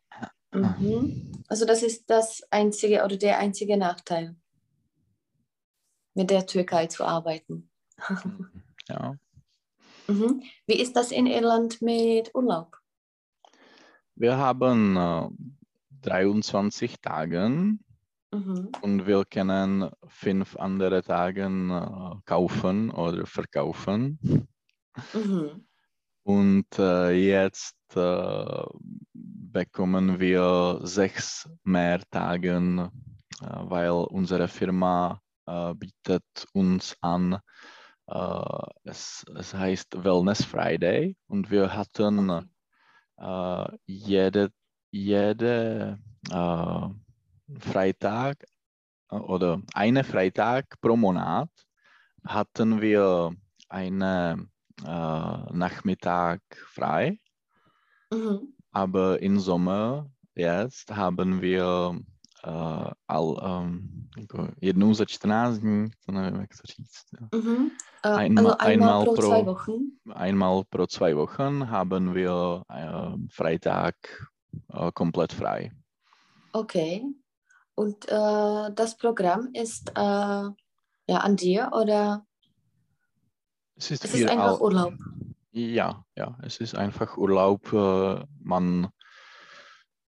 [0.80, 1.32] mhm.
[1.48, 4.36] Also das ist das einzige oder der einzige Nachteil,
[6.14, 7.70] mit der Türkei zu arbeiten.
[8.90, 9.16] Ja.
[10.12, 10.44] Mhm.
[10.68, 12.78] Wie ist das in Irland mit Urlaub?
[14.16, 15.30] Wir haben äh,
[16.02, 17.78] 23 Tage
[18.34, 18.70] Mhm.
[18.82, 24.48] und wir können fünf andere Tage äh, kaufen oder verkaufen.
[25.14, 25.66] Mhm.
[26.24, 28.64] Und äh, jetzt äh,
[29.14, 32.90] bekommen wir sechs mehr Tage,
[33.42, 37.40] äh, weil unsere Firma äh, bietet uns an,
[38.12, 42.50] äh, es, es heißt Wellness Friday und wir hatten
[43.18, 44.52] äh, jede,
[44.92, 46.90] jede äh,
[47.60, 48.46] Freitag
[49.10, 51.50] oder eine Freitag pro Monat
[52.26, 53.34] hatten wir
[53.70, 54.48] eine
[54.84, 57.20] äh, Nachmittag frei,
[58.14, 58.54] Mhm.
[58.72, 61.98] aber im Sommer jetzt haben wir
[62.48, 63.26] äh, all,
[63.62, 67.06] um, jako jednou za 14 dní, to nevím, jak to říct.
[67.22, 67.28] Ja.
[67.40, 67.70] Mhm.
[68.06, 69.74] Äh, Einmal- also einmal einmal pro, pro- zwei Wochen.
[70.16, 73.96] Einmal pro zwei Wochen haben wir äh, Freitag
[74.74, 75.72] äh, komplett frei.
[76.54, 77.02] Okay.
[77.76, 80.50] Und äh, das Programm ist äh,
[81.08, 82.26] ja an dir oder
[83.76, 84.94] Es ist, es ist einfach all- Urlaub?
[85.54, 87.72] Ja, ja, es ist einfach Urlaub.
[88.44, 88.88] Man,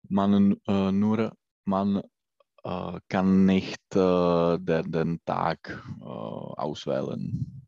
[0.08, 0.56] man
[0.92, 1.32] nur,
[1.64, 2.02] man
[3.08, 7.62] kann nicht äh, den, den Tag äh, auswählen.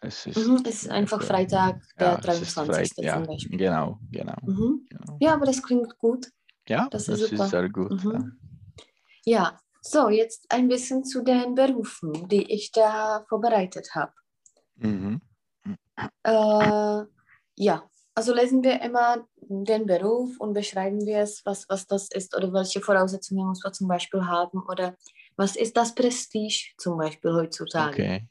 [0.00, 0.62] Es ist, Mhm.
[0.64, 2.94] Es ist einfach äh, Freitag, der ja, es ist 23.
[2.96, 3.58] frei, ja, zum Beispiel.
[3.58, 4.36] genau, genau.
[4.42, 4.86] Mhm.
[4.88, 5.16] genau.
[5.20, 6.30] Ja, aber das klingt gut.
[6.68, 7.44] Ja, das das, ist super.
[7.44, 8.02] ist sehr gut.
[8.02, 8.18] Ja.
[8.18, 8.38] Mhm.
[9.24, 14.12] Ja, so jetzt ein bisschen zu den Berufen, die ich da vorbereitet habe.
[14.76, 15.20] Mhm.
[16.22, 17.04] Äh,
[17.56, 17.82] ja,
[18.14, 22.52] also lesen wir immer den Beruf und beschreiben wir es, was, was das ist oder
[22.52, 24.96] welche Voraussetzungen muss man zum Beispiel haben oder
[25.36, 27.92] was ist das Prestige zum Beispiel heutzutage.
[27.92, 28.26] Okay.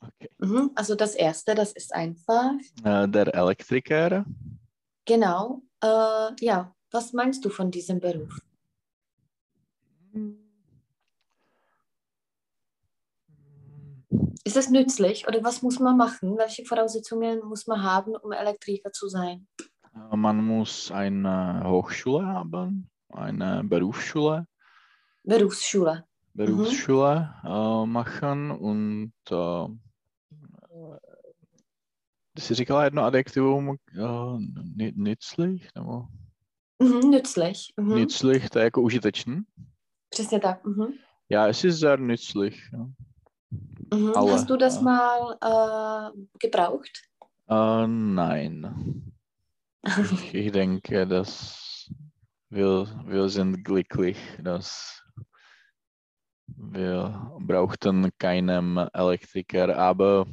[0.00, 0.30] okay.
[0.38, 2.52] Mhm, also das Erste, das ist einfach,
[2.84, 4.24] Äh, der Elektriker,
[5.04, 8.38] genau, äh, ja, was meinst du von diesem Beruf?
[14.44, 16.36] Ist es nützlich oder was muss man machen?
[16.36, 19.48] Welche Voraussetzungen muss man haben, um Elektriker zu sein?
[19.94, 24.46] Äh, Man muss eine Hochschule haben, eine Berufsschule,
[25.24, 26.04] Berufsschule.
[26.34, 29.68] Berufsschule äh, machen und äh,
[32.34, 34.38] ty jsi říkala jedno adjektivum uh,
[34.96, 36.08] nützlich, nebo
[36.82, 37.72] Mhm, nützlich.
[37.76, 37.94] Mhm.
[37.94, 39.42] nützlich, to je jako užitečný.
[40.10, 40.64] Přesně tak.
[40.64, 40.92] Mhm.
[41.28, 42.68] Ja, es ist sehr nützlich.
[42.72, 42.86] Ja.
[43.94, 44.12] Mhm.
[44.16, 46.90] Aua, Hast du das mal äh, gebraucht?
[47.48, 49.13] Äh, nein.
[49.84, 51.90] Ich, ich denke, dass
[52.50, 55.02] wir, wir sind glücklich, dass
[56.46, 60.26] wir brauchten keinen Elektriker, aber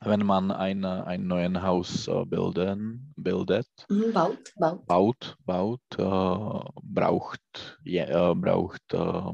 [0.00, 4.86] wenn man eine, ein neues Haus äh, bilden, bildet, Mhm, baut, baut.
[4.86, 9.32] baut, baut, äh, braucht, je, äh, braucht äh,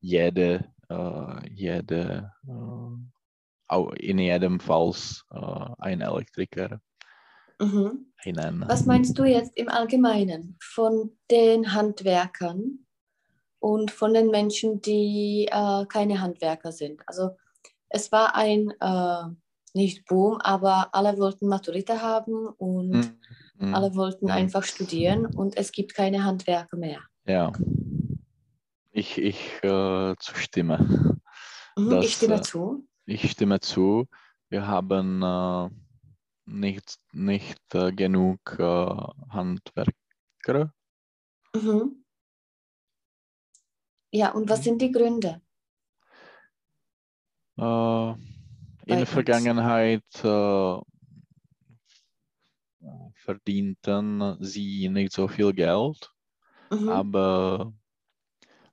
[0.00, 4.94] jede, äh, jede äh, in jedem Fall
[5.78, 6.80] ein Elektriker.
[7.60, 8.06] Mhm.
[8.66, 12.80] Was meinst du jetzt im Allgemeinen von den Handwerkern
[13.58, 17.00] und von den Menschen, die äh, keine Handwerker sind?
[17.06, 17.30] Also
[17.88, 19.22] es war ein, äh,
[19.74, 23.12] nicht Boom, aber alle wollten Maturita haben und
[23.58, 24.32] mm, alle wollten Mhm.
[24.32, 27.00] einfach studieren und es gibt keine Handwerker mehr.
[27.26, 27.52] Ja.
[28.90, 31.18] Ich, ich äh, zustimme.
[31.76, 32.86] Mhm, Das, ich stimme äh, zu.
[33.06, 34.06] Ich stimme zu.
[34.48, 35.68] Wir haben äh,
[36.48, 38.62] nicht, nicht äh, genug äh,
[39.30, 40.72] Handwerker.
[41.54, 42.02] Mhm.
[44.10, 45.40] Ja, und was sind die Gründe?
[47.58, 48.14] Äh,
[48.86, 49.10] in uns.
[49.10, 50.78] Vergangenheit äh,
[53.14, 56.10] verdienten sie nicht so viel Geld,
[56.70, 56.88] Mhm.
[56.90, 57.72] aber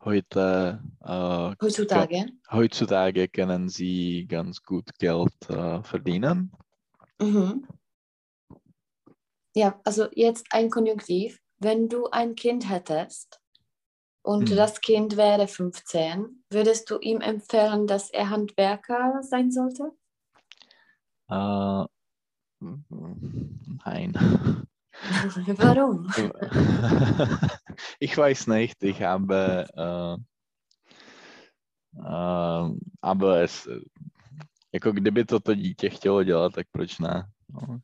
[0.04, 2.26] heute, äh, Heutzutage.
[2.52, 6.52] heutzutage können sie ganz gut Geld äh, verdienen.
[7.20, 7.68] Mhm.
[9.56, 11.40] Ja, also jetzt ein Konjunktiv.
[11.60, 13.40] Wenn du ein Kind hättest
[14.22, 14.56] und Mhm.
[14.56, 19.92] das Kind wäre 15, würdest du ihm empfehlen, dass er Handwerker sein sollte?
[21.30, 21.86] Äh,
[23.86, 24.14] nein.
[25.58, 26.12] Warum?
[28.00, 30.18] ich weiß nicht, ich habe, äh,
[32.02, 33.70] äh, aber es,
[34.76, 37.24] jako kdyby to to dítě chtělo dělat, tak proč ne?
[37.50, 37.80] No.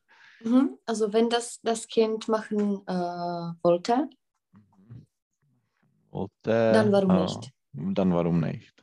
[0.46, 0.68] Mhm.
[0.88, 4.08] Also wenn das das Kind machen äh, wollte,
[6.12, 7.50] Wollte, dann warum äh, nicht?
[7.74, 8.74] Dann warum nicht?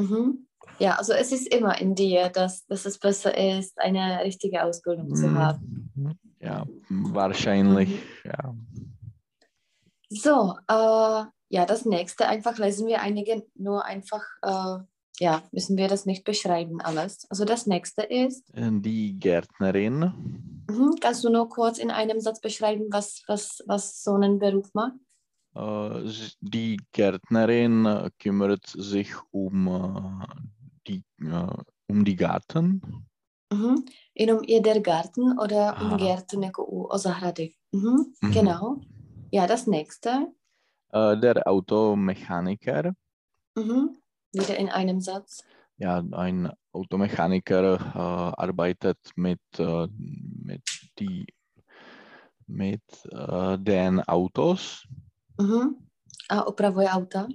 [0.00, 0.46] Mhm.
[0.80, 5.14] Ja, also es ist immer in dir, dass, dass es besser ist, eine richtige Ausbildung
[5.14, 5.90] zu haben.
[5.94, 6.18] Mhm.
[6.40, 8.00] Ja, wahrscheinlich, Mhm.
[8.24, 8.54] ja.
[10.10, 14.82] So, äh, ja, das nächste, einfach lesen wir einige, nur einfach, äh,
[15.20, 17.26] ja, müssen wir das nicht beschreiben alles.
[17.30, 22.86] Also das nächste ist, Die Gärtnerin, mhm, kannst du nur kurz in einem Satz beschreiben,
[22.90, 24.94] was, was, was so ein Beruf macht?
[25.54, 26.04] äh,
[26.40, 30.26] die Gärtnerin äh, kümmert sich um äh,
[30.86, 31.04] die,
[31.88, 32.80] um die Garten.
[33.52, 33.84] Mhm.
[34.14, 35.96] Jenom je der Garten oder um Aha.
[35.96, 37.54] Gärten jako o zahrady.
[37.72, 38.14] Mhm.
[38.20, 38.32] Mhm.
[38.32, 38.80] Genau.
[39.30, 40.32] Ja, das nächste.
[40.92, 42.94] Der Automechaniker,
[43.56, 43.96] Mhm.
[44.32, 45.42] Wieder in einem Satz.
[45.78, 49.86] ja, ein Automechaniker äh, arbeitet mit, äh,
[50.44, 50.62] mit,
[50.98, 51.26] die,
[52.46, 54.86] mit äh, den Autos.
[55.38, 55.76] Mhm.
[56.28, 57.28] A opravuje auta.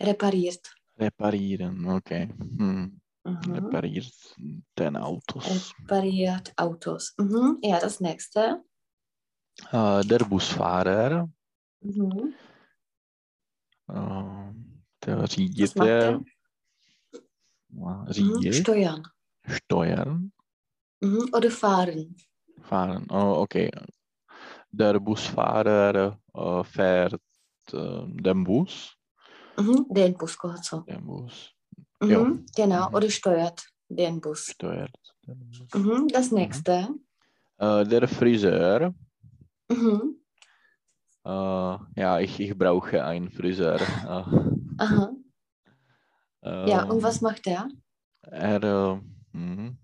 [0.00, 0.74] Repariert.
[0.98, 2.28] Reparieren, okay.
[2.58, 3.00] Hm.
[3.24, 3.52] Mhm.
[3.52, 4.36] Repariert
[4.78, 5.72] den Autos.
[5.82, 7.14] Repariert Autos.
[7.18, 7.58] Mhm.
[7.62, 8.62] Ja, das nächste.
[9.70, 11.28] Äh, der Busfahrer,
[11.80, 12.34] Mhm.
[13.86, 16.20] Macht Řiditel, er?
[17.12, 17.18] äh,
[17.74, 18.12] Mhm.
[18.12, 19.02] řídit, Steuern.
[19.46, 20.32] steuern,
[21.00, 21.28] Mhm.
[21.32, 22.16] Oder fahren.
[22.62, 23.06] fahren.
[23.10, 23.70] Oh, okay.
[24.70, 27.20] Der Busfahrer äh, fährt
[27.72, 28.96] äh, den Bus.
[29.56, 29.86] Mhm.
[29.90, 30.52] Den Bus, co?
[30.86, 31.54] Den Bus
[32.00, 32.10] Mhm.
[32.10, 32.64] Ja.
[32.66, 32.88] Genau.
[32.88, 32.94] Mhm.
[32.94, 34.46] Oder steuert den Bus.
[34.50, 34.96] steuert.
[35.26, 35.68] Den Bus.
[35.74, 36.08] Mhm.
[36.08, 36.88] Das nächste.
[37.58, 38.94] Äh, der Friseur,
[39.68, 40.23] Mhm.
[41.24, 43.80] Äh, ja, ich, ich brauche einen Friseur.
[43.80, 44.24] Äh,
[44.78, 45.12] Aha.
[46.42, 47.68] Ja, und ähm, was macht er?
[48.22, 49.00] Er, äh,
[49.32, 49.78] mhm.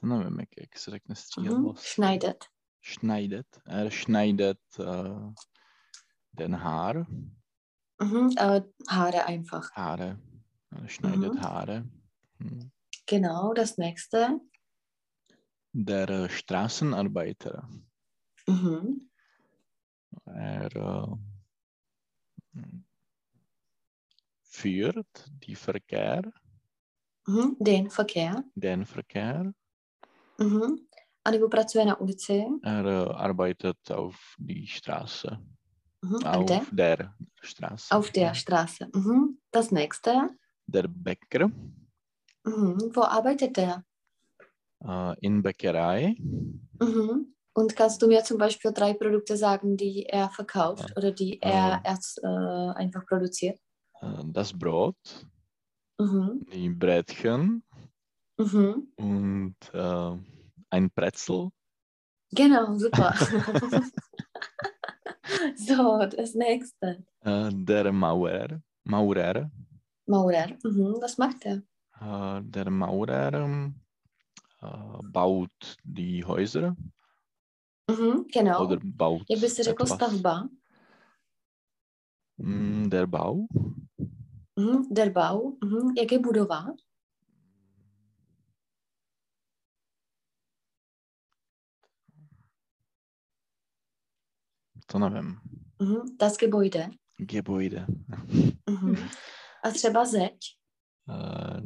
[0.00, 1.16] To nevím, jak, jak se řekne Mhm.
[1.16, 1.84] střídavost.
[1.84, 2.44] Schneidet.
[2.82, 3.46] Schneidet.
[3.66, 5.32] Er schneidet äh,
[6.32, 7.06] den Haar.
[8.02, 8.30] Mhm.
[8.38, 9.70] Äh, Haare einfach.
[9.72, 10.18] Haare.
[10.70, 11.40] Er schneidet Mhm.
[11.40, 11.84] Haare.
[12.40, 12.70] Hm.
[13.06, 13.52] Genau.
[13.54, 14.40] Das nächste.
[15.76, 17.68] Der äh, Straßenarbeiter.
[18.46, 19.10] Mhm.
[20.24, 21.16] Er äh,
[24.42, 26.32] führt die Verkehr,
[27.26, 27.56] Mhm.
[27.58, 28.44] Den Verkehr.
[28.54, 29.52] den Verkehr.
[30.38, 30.86] Mhm.
[31.24, 32.44] A nebo pracuje na ulici.
[32.62, 35.40] Er äh, arbeitet auf die Straße.
[36.02, 36.22] Mhm.
[36.24, 37.96] Auf der Straße.
[37.96, 38.90] Auf der Straße.
[38.94, 39.38] Mhm.
[39.50, 40.30] Das nächste.
[40.66, 41.48] Der Bäcker
[42.44, 42.90] Mhm.
[42.94, 43.84] Wo arbeitet der?
[44.86, 46.14] Äh, in Bäckerei.
[46.80, 47.34] Mhm.
[47.56, 51.74] Und kannst du mir zum Beispiel drei Produkte sagen, die er verkauft oder die er
[51.76, 51.80] Ähm.
[51.84, 53.58] erst äh, einfach produziert?
[54.00, 54.96] Äh, das Brot,
[56.00, 56.44] Mhm.
[56.52, 57.62] die Brötchen
[58.38, 58.88] Mhm.
[58.96, 60.16] und äh,
[60.70, 61.50] ein Pretzel.
[62.32, 63.14] Genau, super.
[65.56, 67.04] so, das nächste.
[67.20, 69.50] Äh, der Maurer, Maurer,
[70.06, 70.48] Maurer.
[70.64, 70.96] Mhm.
[71.00, 71.62] Was macht er?
[72.00, 73.72] äh, der Maurer
[74.64, 76.76] äh, baut die Häuser
[77.90, 78.24] Mhm.
[78.32, 78.64] Genau.
[78.64, 79.96] oder baut Jak byste řekl etwas.
[79.98, 80.48] stavba?
[82.38, 83.46] Mm, der Bau,
[84.56, 84.94] Mhm.
[84.94, 85.56] Der Bau.
[85.64, 85.92] Mhm.
[85.96, 86.66] Jak je budova?
[94.86, 95.40] to nevím.
[95.82, 96.16] Mhm.
[96.18, 96.90] Das Gebäude.
[97.18, 97.86] Gebäude.
[98.70, 98.96] Mhm.
[99.62, 100.36] A třeba zeď?
[101.08, 101.60] Äh,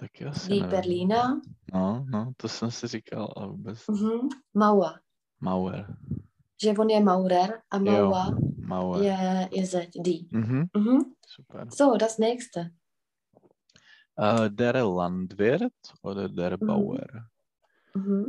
[0.00, 0.70] taky asi Die nevím.
[0.70, 1.24] Berliner.
[1.74, 3.86] No, no, to jsem si říkal, ale vůbec.
[3.88, 4.28] Mhm.
[4.54, 5.00] Mauer.
[5.40, 5.96] Mauer.
[6.62, 8.12] Že on je Maurer a Jo,
[8.58, 10.24] Mauer je, je Z, die.
[10.32, 10.98] Mhm, Mhm.
[11.26, 11.68] super.
[11.76, 12.70] So, das nächste.
[14.18, 15.72] Äh, der Landwirt
[16.02, 16.56] oder der.
[16.56, 17.28] Bauer?
[17.96, 18.24] Mhm.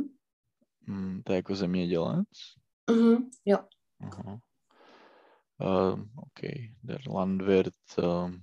[0.86, 2.28] Hm, to je jako zemědělec?
[2.90, 3.30] Mhm.
[3.44, 3.58] Jo.
[4.00, 4.40] Aha.
[5.60, 8.42] Ähm, okay, der Landwirt ähm,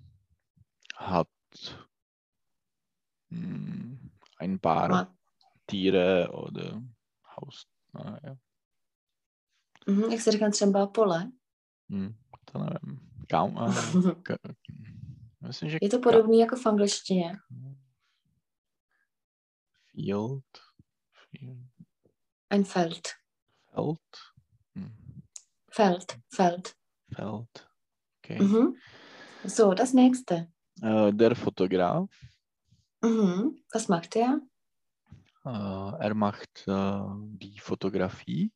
[0.95, 1.27] hat
[1.69, 1.75] hm,
[4.39, 5.15] ein paar Ma-
[5.65, 6.81] Tiere oder
[7.35, 7.67] Haus.
[7.93, 8.35] Ah, ja.
[9.87, 10.11] Mhm.
[10.11, 11.31] Jak se říká třeba pole?
[11.89, 12.15] Hm,
[12.51, 13.09] to nevím.
[13.27, 13.57] Kam?
[13.57, 13.65] A,
[14.23, 14.37] ka,
[15.47, 17.37] myslím, že Je to podobný jako v angličtině.
[19.91, 20.43] Field.
[21.29, 21.57] Field.
[22.49, 23.07] Ein Feld.
[23.73, 23.99] Feld.
[24.75, 24.91] Hm,
[25.71, 26.05] Feld.
[26.35, 26.75] Feld.
[27.15, 27.67] Feld.
[28.25, 28.39] Okay.
[28.39, 28.73] Mhm.
[29.47, 30.51] So, das nächste.
[30.81, 32.09] Äh, der Fotograf.
[33.05, 33.63] Mhm.
[33.73, 34.41] Was macht er?
[35.45, 37.01] Äh, er macht äh,
[37.37, 38.51] die Fotografie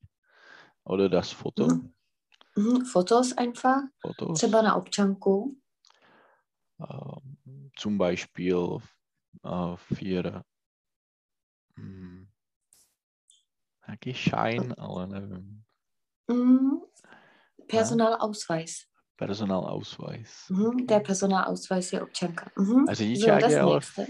[0.83, 1.67] oder das Foto.
[1.67, 1.93] Mhm.
[2.55, 2.85] Mhm.
[2.85, 3.81] Fotos einfach.
[4.01, 4.39] Fotos.
[4.39, 5.55] Třeba na občanku.
[6.79, 8.77] Ähm, zum Beispiel
[9.43, 10.43] äh, für
[11.75, 12.27] hm,
[13.87, 15.63] jaký Schein, ale nevím,
[16.27, 16.81] Mhm.
[17.67, 18.85] Personalausweis.
[19.15, 20.49] Personalausweis.
[20.49, 20.87] Mhm.
[20.87, 22.51] Der Personalausweis je občanka.
[22.57, 22.85] Mhm.
[22.89, 24.07] A So, ale nächste.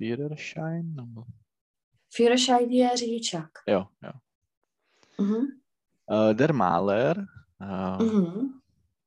[0.00, 0.96] Führerschein?
[2.14, 3.50] Führerschein je řidičák.
[3.66, 4.12] Jo, jo.
[5.18, 5.60] Mhm.
[6.08, 7.26] Äh, der Maler,
[7.60, 8.62] äh, Mhm.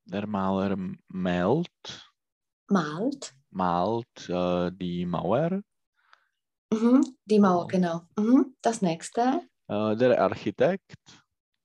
[0.05, 0.77] der Maler
[1.07, 2.01] malt,
[2.71, 3.33] Malt.
[3.49, 5.61] malt äh, die Mauer.
[6.71, 7.01] Mhm.
[7.25, 7.67] Die Mauer, Oh.
[7.67, 8.01] genau.
[8.19, 8.55] Mhm.
[8.61, 9.41] Das nächste.
[9.67, 10.95] Äh, der Architekt,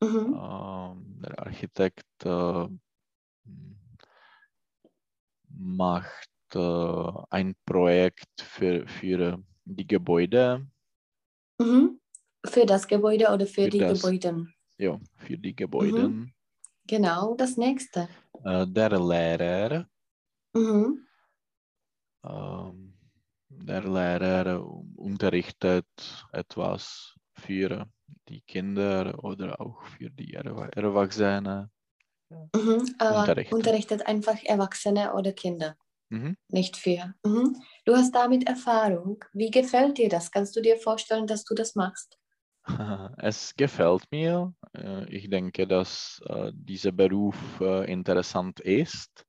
[0.02, 0.34] Mhm.
[0.34, 2.68] ähm, der Architekt äh,
[5.50, 10.66] macht äh, ein Projekt für, für die Gebäude,
[11.60, 12.00] Mhm.
[12.46, 14.46] Für das Gebäude oder für, Für die das- Gebäude.
[14.78, 16.28] ja, für die Gebäude.
[16.86, 18.08] Genau, das nächste.
[18.44, 19.86] Äh, der Lehrer,
[20.54, 21.04] Mhm.
[22.24, 22.94] ähm,
[23.48, 24.64] der Lehrer
[24.96, 25.86] unterrichtet
[26.32, 27.86] etwas für
[28.28, 31.70] die Kinder oder auch für die Erwa Erwachsenen.
[32.30, 32.94] Mhm.
[33.00, 33.52] Unterrichtet.
[33.52, 35.76] unterrichtet einfach Erwachsene oder Kinder.
[36.10, 36.36] Mhm.
[36.48, 37.14] Nicht für.
[37.24, 37.56] Mhm.
[37.84, 39.24] Du hast damit Erfahrung.
[39.32, 40.30] Wie gefällt dir das?
[40.30, 42.18] Kannst du dir vorstellen, dass du das machst?
[43.18, 44.54] Es gefällt mir.
[44.74, 49.24] Äh, Ich denke, dass äh, dieser Beruf äh, interessant ist.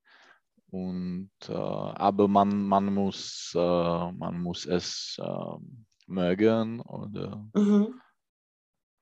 [0.72, 6.80] Und, aber man, man, muss, man muss es ähm, mögen.
[6.82, 8.00] Oder, Mhm.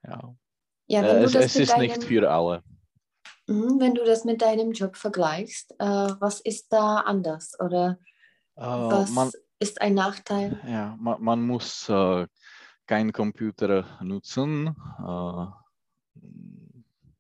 [0.03, 0.35] ja.
[0.87, 2.63] Ja, es es ist nicht deinem, für alle.
[3.49, 5.85] Mhm, wenn du das mit deinem Job vergleichst, äh,
[6.21, 7.59] was ist da anders?
[7.61, 7.99] Oder
[8.57, 10.59] Äh, was man, ist ein Nachteil?
[10.69, 12.27] ja, man, man muss äh,
[12.87, 14.77] keinen Computer nutzen.
[14.99, 15.47] Äh,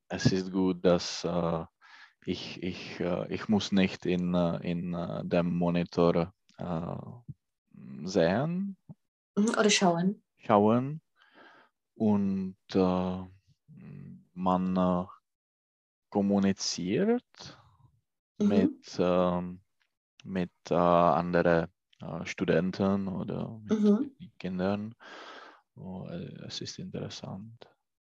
[0.09, 1.64] es ist gut, dass äh,
[2.24, 4.93] ich, ich, äh, ich muss nicht in, in
[5.24, 6.33] dem Monitor
[8.05, 8.76] sehen,
[9.37, 9.49] Mhm.
[9.59, 10.22] Oder schauen?
[10.39, 11.01] schauen
[11.97, 12.57] und
[14.35, 15.09] man
[16.11, 17.61] kommuniziert
[18.40, 18.78] Mhm.
[18.78, 19.62] mit, ähm,
[20.24, 21.68] mit äh, anderen
[22.00, 24.11] äh, Studenten oder mit Mhm.
[24.38, 24.94] Kindern.
[25.76, 26.06] Oh,
[26.46, 27.68] es ist interessant.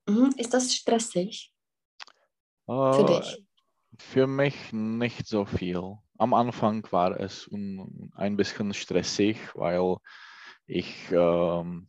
[0.09, 0.33] Mhm.
[0.37, 1.53] Ist das stressig
[2.91, 3.43] für Äh, dich?
[3.99, 5.97] Für mich nicht so viel.
[6.19, 9.97] Am Anfang war es ein bisschen stressig, weil
[10.67, 11.87] ich, ähm,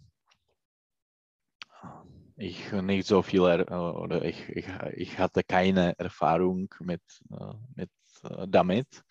[2.41, 7.91] ich nicht so viel äh, oder ich, ich, ich hatte keine Erfahrung mit, äh, mit
[8.25, 9.05] äh, damit.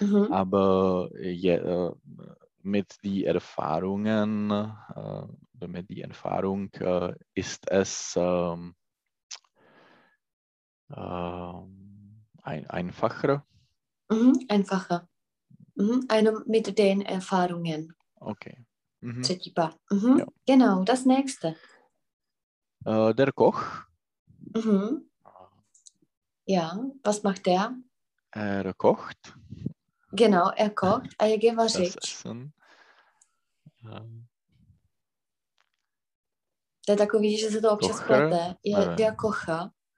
[0.00, 0.32] Mhm.
[0.32, 1.92] Aber je,
[2.62, 4.48] mit die Erfahrungen,
[5.66, 6.70] mit die Erfahrung
[7.34, 8.74] ist es ähm,
[10.94, 13.44] ähm, ein, einfacher.
[14.10, 14.44] Mhm.
[14.48, 15.08] Einfacher.
[15.74, 16.04] Mhm.
[16.08, 17.94] Eine mit den Erfahrungen.
[18.16, 18.64] Okay.
[19.00, 19.22] Mhm.
[19.90, 20.18] Mhm.
[20.18, 20.26] Jo.
[20.46, 21.56] Genau, das nächste.
[22.86, 23.62] Äh, der Koch,
[24.56, 25.10] Mhm.
[26.46, 27.74] Ja, was macht der?
[28.32, 29.34] er kocht
[30.12, 31.96] Genau, er kocht a jak je das.
[31.96, 32.52] Essen.
[33.84, 34.28] Ähm,
[36.86, 38.28] To je takový, že se to občas Kocher?
[38.28, 38.54] plete.
[38.64, 38.96] Je Nevím.
[38.96, 39.14] der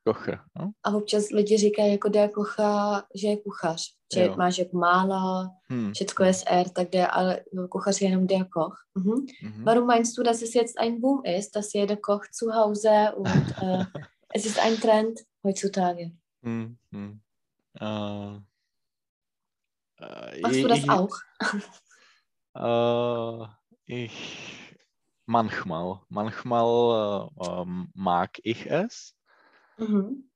[0.04, 0.20] Kocha.
[0.20, 0.72] Kocher, no?
[0.84, 3.82] A občas lidi říkají jako der Kocha, že je kuchař.
[4.14, 4.34] Že Jo.
[4.36, 5.92] máš jako mála, Hm.
[5.92, 7.40] všecko je s R, tak der, ale
[7.70, 8.76] kuchař je jenom der Koch.
[8.94, 9.26] Mhm.
[9.42, 9.64] Mhm.
[9.64, 13.26] Warum meinst du, dass es jetzt ein Boom ist, dass jeder kocht zu Hause und
[13.62, 13.84] äh,
[14.34, 16.10] es ist ein Trend heutzutage?
[16.42, 17.20] Hm, hm.
[17.80, 18.36] Äh,
[20.00, 21.16] äh, Machst du ich- das ich- auch?
[22.54, 23.46] Äh,
[23.84, 24.76] ich
[25.26, 29.14] manchmal, manchmal äh, mag ich es,
[29.80, 30.28] Mhm.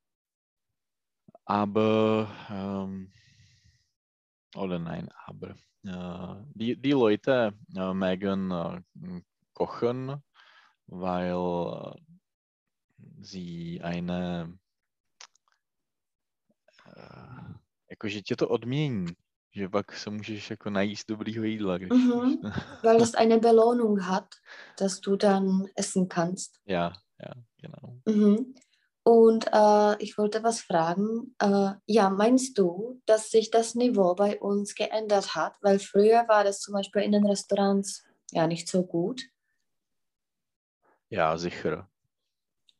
[1.45, 3.11] aber ähm,
[4.55, 8.81] oder nein, aber äh, die, die Leute äh, mögen äh,
[9.53, 10.23] kochen,
[10.87, 11.95] weil
[13.21, 14.57] sie eine
[16.95, 17.53] äh,
[17.89, 19.05] jakože tě to odmění,
[19.55, 21.77] že pak se můžeš jako najíst dobrýho jídla.
[21.77, 22.39] Když, Mhm.
[22.39, 22.45] když,
[22.83, 24.35] Weil das eine Belohnung hat,
[24.79, 26.59] dass du dann essen kannst.
[26.65, 27.99] ja, ja, genau.
[28.05, 28.53] Mhm.
[29.07, 31.35] Und äh, ich wollte was fragen.
[31.37, 35.53] Äh, ja, meinst du, dass sich das Niveau bei uns geändert hat?
[35.61, 39.21] Weil früher war das zum Beispiel in den Restaurants ja nicht so gut.
[41.09, 41.87] Ja, sicher.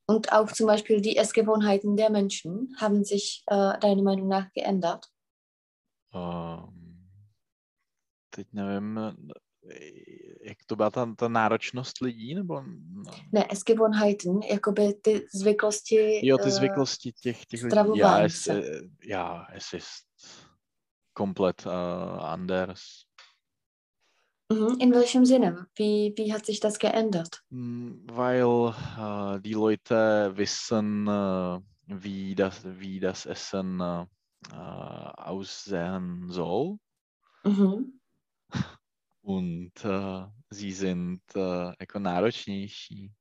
[0.08, 5.12] Und auch zum Beispiel die Essgewohnheiten der Menschen haben sich äh, deiner Meinung nach geändert.
[6.12, 7.10] Um,
[8.30, 9.00] teď nevím,
[10.44, 12.62] jak to byla ta, ta náročnost lidí, nebo...
[12.62, 16.28] no, Ne, Essgewohnheiten, jakoby ty zvyklosti.
[16.28, 18.00] Jo, ty äh, zvyklosti těch, těch lidí.
[18.00, 18.54] Ja, es, se.
[18.54, 20.06] äh, ja, es ist
[21.14, 21.70] komplett äh,
[22.20, 23.06] anders.
[24.54, 24.78] Mhm.
[24.80, 25.68] In welchem Sinne?
[25.76, 27.42] Wie, wie hat sich das geändert?
[27.50, 34.06] Mm, Weil äh, die Leute wissen, äh, wie, das, wie das Essen äh,
[34.54, 36.78] aussehen soll.
[37.44, 38.00] Mhm.
[39.26, 43.12] Und äh, sie sind äh, jako náročnější,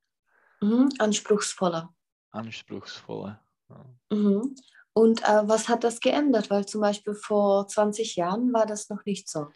[0.62, 0.88] Mhm.
[1.00, 1.88] Anspruchsvoller.
[2.32, 3.40] anspruchsvoller.
[3.70, 3.84] Ja.
[4.12, 4.54] Mhm.
[4.94, 6.50] Und äh, was hat das geändert?
[6.50, 9.46] Weil zum Beispiel vor 20 Jahren war das noch nicht so.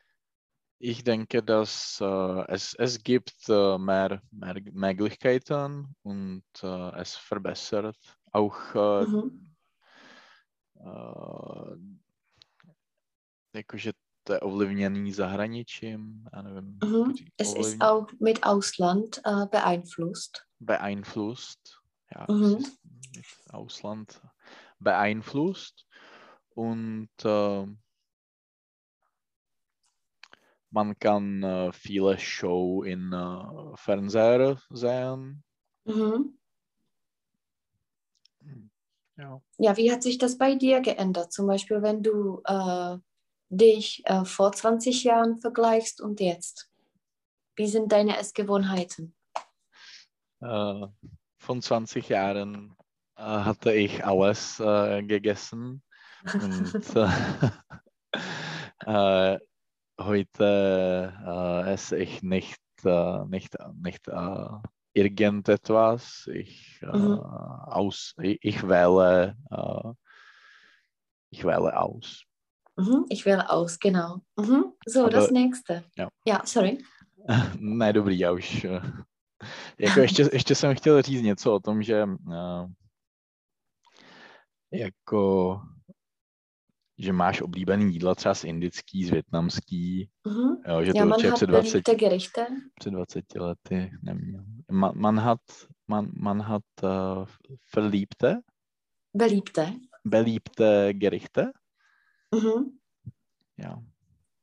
[0.81, 7.97] Ich denke, dass äh, es, es gibt äh, mehr, mehr Möglichkeiten und äh, es verbessert
[8.33, 9.55] auch Mhm.
[13.55, 13.93] jakože
[14.29, 17.16] to je ovlivněný zahraničím, já nevím, Mhm.
[17.16, 20.39] říct, Es ist auch mit Ausland äh, beeinflusst.
[20.61, 21.61] beeinflusst.
[22.14, 22.57] Ja, Mhm.
[22.59, 22.79] ist
[23.16, 24.20] mit Ausland
[24.81, 25.87] beeinflusst
[26.55, 27.66] und äh,
[30.70, 35.43] man kann äh, viele Show in äh, Fernseher sehen.
[35.85, 36.39] Mhm.
[39.16, 39.41] Ja.
[39.59, 41.33] Ja, wie hat sich das bei dir geändert?
[41.33, 42.99] Zum Beispiel, wenn du äh,
[43.49, 46.71] dich äh, vor 20 Jahren vergleichst und jetzt.
[47.57, 49.15] Wie sind deine Essgewohnheiten?
[50.41, 50.87] Äh,
[51.39, 52.77] von 20 Jahren
[53.17, 55.83] äh, hatte ich alles äh, gegessen
[56.25, 56.75] und
[58.85, 59.39] äh, äh,
[60.01, 62.61] heute äh, esse ich nicht,
[63.29, 64.09] nicht, nicht
[64.93, 66.29] irgendetwas.
[66.33, 67.19] Ich, Mhm.
[67.19, 69.93] aus, ich, ich wähle, äh,
[71.31, 72.25] ich wähle aus.
[72.79, 73.05] Mhm.
[73.11, 74.20] Ich wähle aus, genau.
[74.41, 74.62] Mhm.
[74.89, 75.85] So, das Aber- nächste.
[75.99, 76.09] ja.
[76.26, 76.79] ja, sorry.
[77.61, 78.64] ne, dobrý, já už.
[78.64, 78.81] eh,
[79.79, 82.03] Jako ještě, ještě jsem chtěl říct něco o tom, že
[82.33, 82.66] eh,
[84.72, 85.61] jako
[87.01, 90.57] že máš oblíbený jídla třeba z indický, z větnamský, Mhm.
[90.68, 92.47] jo, že to man určitě před 20, beliebte Gerichte.
[92.81, 94.45] před 20 lety neměl.
[94.70, 95.41] Man, man hat,
[95.89, 97.24] man, man hat uh,
[97.76, 98.41] verliebte,
[99.16, 99.72] Beliebte.
[100.05, 101.53] beliebte Gerichte,
[102.33, 102.79] Mhm.
[103.57, 103.83] ja,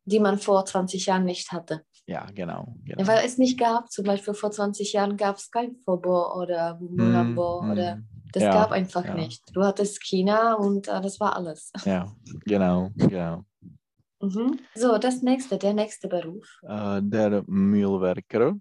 [0.06, 1.86] Die man vor 20 Jahren nicht hatte.
[2.08, 2.76] ja, genau.
[2.86, 3.08] Genau.
[3.08, 3.92] weil es nicht gab.
[3.92, 8.44] Zum Beispiel vor 20 Jahren gab es kein Fobo oder Bumulambo Mm, oder mm, das
[8.44, 9.16] ja, gab einfach ja.
[9.16, 9.44] nicht.
[9.54, 11.72] Du hattest China und äh, das war alles.
[11.86, 12.12] ja,
[12.46, 13.46] genau, genau.
[14.22, 14.60] Mhm.
[14.74, 16.60] So, das nächste, der nächste Beruf.
[16.64, 18.54] Uh, der Mühlwerker,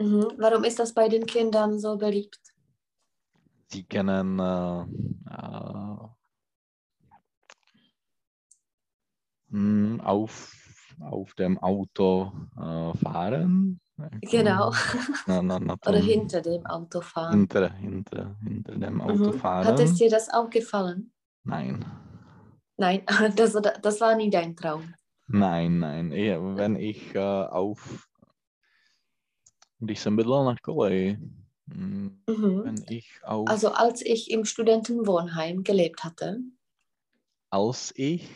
[0.00, 0.28] Mhm.
[0.38, 2.38] Warum ist das bei den Kindern so beliebt?
[3.66, 4.82] Sie können äh,
[5.28, 5.96] äh,
[9.50, 10.54] mh, auf,
[11.00, 13.80] auf dem Auto äh, fahren.
[14.20, 14.72] Genau.
[15.26, 17.40] Na, na, na Oder hinter dem Auto fahren.
[17.40, 19.38] hinter, hinter, hinter dem Auto Mhm.
[19.38, 19.66] fahren.
[19.66, 21.12] Hat es dir das auch gefallen?
[21.44, 21.84] Nein,
[22.76, 23.02] Nein,
[23.36, 24.94] das, das war nie dein Traum.
[25.28, 26.12] nein, nein.
[26.12, 28.08] Ja, wenn ich äh, auf,
[29.80, 31.18] když jsem bydlel na koleji,
[31.66, 32.24] Mhm.
[32.64, 36.38] wenn ich auf, Also als ich im Studentenwohnheim gelebt hatte,
[37.50, 38.28] als ich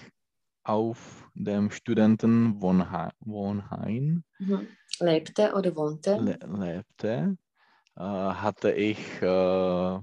[0.65, 4.69] auf dem Studentenwohnheim mhm.
[5.01, 7.37] lebte oder wohnte, le lebte,
[7.97, 10.01] äh, hatte ich äh, äh,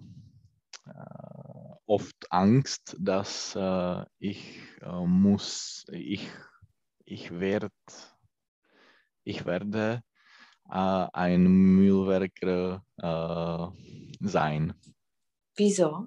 [1.85, 6.27] oft Angst, dass äh, ich äh, muss, ich,
[7.05, 7.71] ich werd,
[9.23, 10.03] ich werde
[10.69, 12.83] äh, ein Müllwerker
[14.19, 14.73] sein.
[15.55, 16.05] wieso?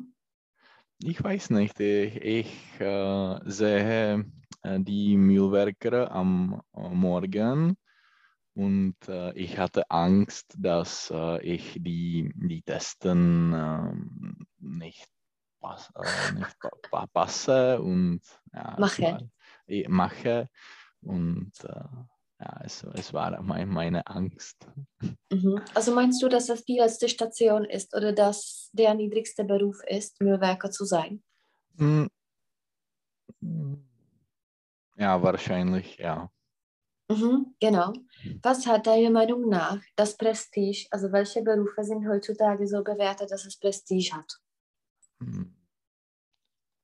[1.03, 2.49] Ich weiß nicht, ich, ich
[2.79, 4.25] sehe
[4.65, 7.77] die Müllwerker am äh, Morgen
[8.55, 15.09] und äh, ich hatte Angst, dass äh, ich die, die Testen ähm, nicht,
[15.61, 16.57] pass, äh, nicht
[16.91, 18.21] pa passe und
[18.53, 19.03] ja, mache.
[19.03, 19.23] War,
[19.67, 20.49] ich mache
[21.01, 21.85] und äh,
[22.41, 24.69] ja, es, es war mein, meine Angst.
[25.31, 25.61] Mhm.
[25.75, 30.21] Also meinst du, dass das die letzte Station ist oder dass der niedrigste Beruf ist,
[30.21, 31.23] Müllwerker zu sein?
[31.79, 32.11] Hm.
[35.03, 36.31] Ja, wahrscheinlich, ja.
[37.11, 37.93] Mhm, genau.
[38.41, 43.45] Was hat deiner Meinung nach das Prestige, also welche Berufe sind heutzutage so bewertet, dass
[43.45, 44.33] es Prestige hat?
[45.19, 45.57] Hm.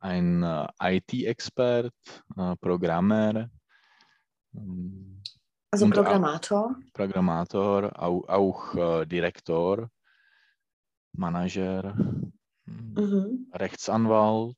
[0.00, 1.94] Ein äh, IT-Expert,
[2.36, 3.48] äh, Programmer.
[4.52, 5.22] Ähm,
[5.70, 6.74] also Programmator.
[6.92, 9.88] Programmator, auch, auch äh, Direktor,
[11.12, 13.52] Manager, hm, mhm.
[13.54, 14.56] Rechtsanwalt,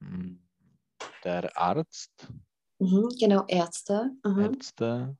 [0.00, 0.43] hm,
[1.24, 2.28] der Arzt.
[2.78, 4.10] Mhm, genau, Ärzte.
[4.24, 4.40] Mhm.
[4.40, 5.16] Ärzte.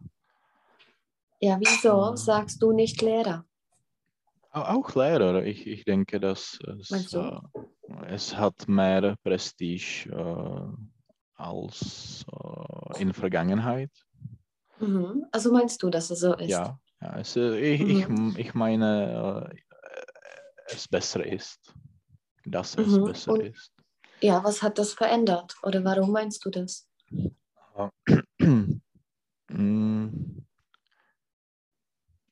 [1.41, 2.17] Ja, wieso mhm.
[2.17, 3.45] sagst du nicht Lehrer?
[4.51, 5.45] Auch Lehrer.
[5.45, 7.41] Ich, ich denke, dass es, äh,
[8.07, 11.03] es hat mehr Prestige äh,
[11.35, 13.91] als äh, in Vergangenheit.
[14.79, 15.27] Mhm.
[15.33, 16.51] Also meinst du, dass es so ist?
[16.51, 18.31] Ja, ja es, ich, mhm.
[18.37, 21.75] ich, ich meine, äh, es besser ist.
[22.47, 23.05] Dass es mhm.
[23.05, 23.74] besser Und, ist.
[24.21, 25.57] Ja, was hat das verändert?
[25.63, 26.89] Oder warum meinst du das?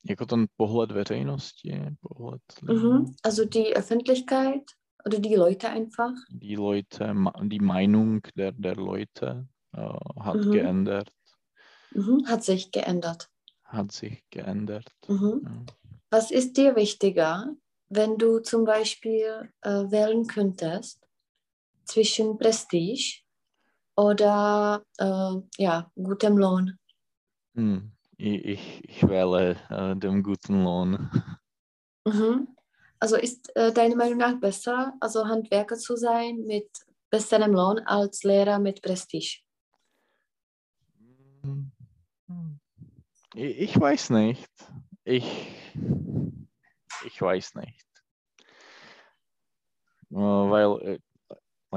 [0.02, 3.14] jako ten pohled veřejnosti, pohled mhm.
[3.22, 6.12] Also die Öffentlichkeit oder die Leute einfach?
[6.30, 10.52] Die Leute, die Meinung der, der Leute uh, hat mhm.
[10.52, 11.12] geändert.
[11.94, 12.26] Mhm.
[12.26, 13.28] Hat sich geändert.
[13.64, 14.92] Hat sich geändert.
[15.08, 15.40] Mhm.
[15.44, 15.64] Ja.
[16.10, 17.54] Was ist dir wichtiger,
[17.88, 21.00] wenn du zum Beispiel äh, wählen könntest
[21.84, 23.22] zwischen Prestige
[23.96, 26.78] oder äh, ja, gutem Lohn?
[27.54, 27.92] Hm.
[28.16, 31.10] Ich, ich, wähle äh, den guten Lohn.
[32.04, 32.48] Mhm.
[33.00, 36.68] Also ist äh, deiner Meinung nach besser, also Handwerker zu sein mit
[37.10, 39.40] besserem Lohn als Lehrer mit Prestige?
[41.42, 41.72] Hm.
[43.34, 44.48] Ich, ich weiß nicht.
[45.04, 45.24] Ich,
[47.04, 47.86] ich weiß nicht.
[50.10, 50.98] Äh, weil äh,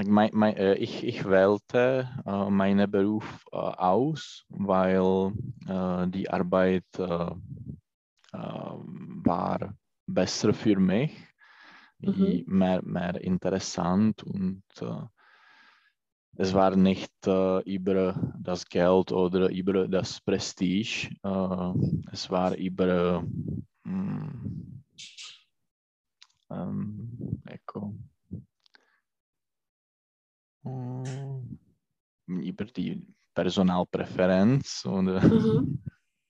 [0.04, 5.32] mein, mein, äh, ich, ich wählte äh, meinen Beruf äh, aus, weil
[5.68, 7.32] äh, die Arbeit äh,
[8.34, 8.74] äh,
[9.24, 9.74] war
[10.06, 11.12] besser für mich,
[12.00, 12.44] mhm.
[12.46, 14.64] mehr, mehr interessant und
[16.38, 21.10] es war nicht über das Geld oder über das Prestige,
[22.12, 23.24] es war über
[23.86, 24.84] mm,
[26.52, 28.10] ähm, ecco, hm,
[32.28, 35.82] über die Personalpräferenz oder mhm.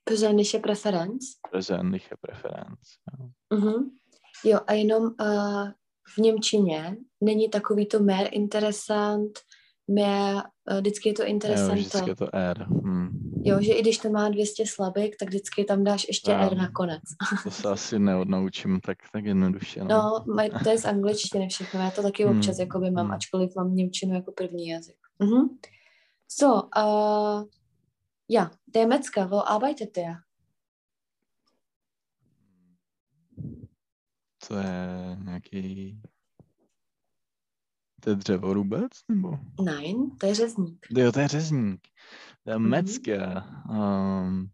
[0.06, 1.40] Persönliche Präferenz.
[1.52, 3.00] Persönliche Präferenz.
[3.12, 3.58] Ja.
[3.58, 3.98] Mhm.
[4.44, 5.70] Jo, a jenom uh,
[6.16, 9.40] v Němčině není takový to mer interesant,
[9.88, 11.70] mehr, uh, vždycky je to interesant.
[11.70, 12.68] Jo, vždycky je to R.
[12.68, 13.35] Hmm.
[13.48, 16.58] Jo, že i když to má 200 slabik, tak vždycky tam dáš ještě no, R
[16.58, 17.02] nakonec.
[17.44, 19.84] To se asi neodnaučím tak, tak jednoduše.
[19.84, 22.38] No, no to je z angličtiny všechno, já to taky hmm.
[22.38, 23.16] občas jakoby mám, hmm.
[23.16, 24.96] ačkoliv mám Němčinu jako první jazyk.
[25.20, 25.58] Mhm.
[26.28, 27.44] So, uh,
[28.30, 30.16] ja, der Metzger, wo arbeitet der?
[34.48, 36.02] To je nějaký...
[38.02, 39.40] To je dřevorubec, nebo?
[39.62, 40.88] Nein, to je řezník.
[40.90, 41.88] Jo, to je řezník.
[42.46, 42.70] Der mhm.
[42.70, 43.64] Metzger.
[43.70, 44.52] Um,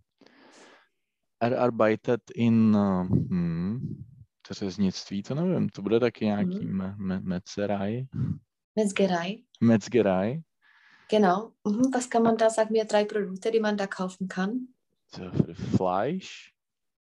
[1.40, 4.06] er arbeitet in uh, hm,
[4.52, 8.08] řeznictví, to nevím, to bude taky nějaký me, me, metzerei.
[8.76, 9.44] Metzgerei.
[9.62, 10.44] Metzgerei.
[11.10, 11.52] Genau.
[11.68, 11.92] Mhm.
[11.94, 14.68] Was kann man da, sag mir drei Produkte, die man da kaufen kann?
[15.76, 16.54] Fleisch.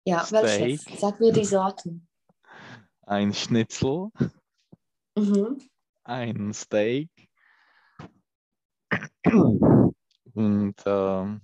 [0.07, 0.43] Ja, Steak.
[0.43, 1.01] welches?
[1.01, 2.09] Sag mir die Sorten.
[3.07, 4.09] Ein Schnitzel.
[5.17, 5.59] Mhm.
[6.05, 7.11] Ein Steak.
[10.35, 11.41] Und ähm,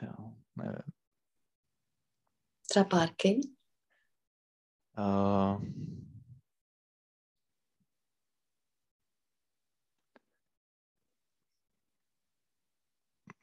[0.00, 0.82] ja, äh,
[2.68, 3.40] Traparche.
[4.96, 5.56] Äh,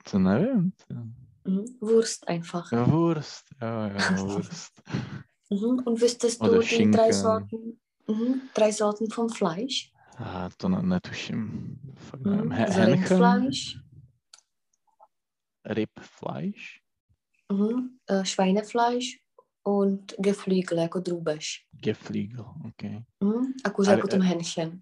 [0.06, 0.74] to nevím.
[1.46, 1.78] Mhm.
[1.80, 2.72] Wurst einfach.
[2.72, 3.46] Ja, Wurst.
[3.62, 4.82] Ja, ja, Wurst.
[5.50, 5.82] mhm.
[5.86, 8.42] Und wüsstest du die drei Sorten, mhm.
[8.54, 9.92] drei Sorten vom Fleisch?
[10.22, 11.76] Ah, to ne, netuším.
[11.98, 12.46] Fakt nevím.
[12.46, 12.62] Mhm.
[12.62, 13.60] Also Rindfleisch.
[15.66, 16.82] Ribfleisch.
[17.52, 17.90] Mhm.
[18.12, 19.20] Äh, Schweinefleisch
[19.64, 21.66] und Geflügel jako drůbež.
[21.72, 23.04] Geflügel, okay.
[23.24, 23.54] Mhm.
[23.66, 24.82] A kuře jako ten henchen.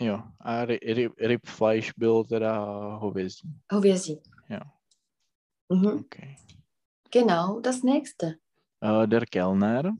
[0.00, 2.64] Jo, a ryb, rybfleisch byl teda
[2.96, 3.54] hovězí.
[3.72, 4.20] Hovězí.
[4.48, 4.60] Jo.
[5.72, 5.86] Mhm.
[5.98, 6.36] Okay.
[7.12, 8.34] Genau, das nächste.
[8.84, 9.92] Äh, der Kellner.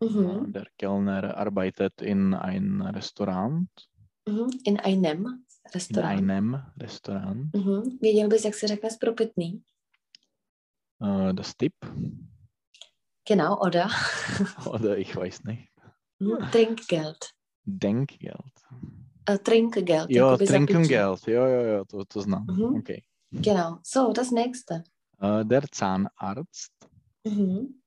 [0.00, 0.52] Mhm.
[0.52, 3.68] Der Kellner arbeitet in einem Restaurant.
[4.28, 4.50] Mhm.
[4.64, 6.18] In einem In Restaurant.
[6.18, 7.54] einem Restaurant.
[7.54, 7.98] Mhm.
[8.00, 9.62] Věděl bys, jak se řekne spropitný?
[11.02, 11.74] Äh, das Tipp.
[13.28, 13.86] Genau, oder?
[14.66, 15.68] Oder ich weiß nicht.
[16.20, 16.50] Mhm.
[16.50, 17.18] Trinkgeld.
[17.66, 18.52] Denkgeld.
[19.30, 20.10] Äh, Trinkgeld.
[20.10, 20.66] Jo, jakoby za pití.
[20.66, 21.28] Trinkengeld.
[21.28, 22.46] Jo, jo, jo, to, to znám.
[22.50, 22.76] Mhm.
[22.78, 23.02] Okay.
[23.32, 23.78] Genau.
[23.84, 24.82] So, das nächste.
[25.22, 26.72] Äh, der Zahnarzt.
[27.24, 27.80] Mhm.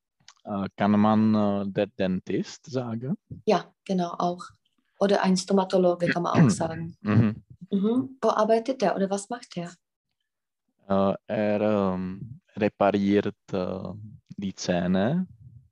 [0.46, 3.16] Äh, kann man äh, der Dentist sagen?
[3.46, 4.44] Ja, genau, auch.
[5.04, 6.96] Oder ein Stomatologe kann man auch sagen.
[7.02, 7.44] Mhm.
[7.70, 8.18] Mhm.
[8.22, 9.70] Wo arbeitet der oder was macht der?
[10.88, 13.84] Äh, er ähm, repariert äh,
[14.38, 15.28] die Zähne.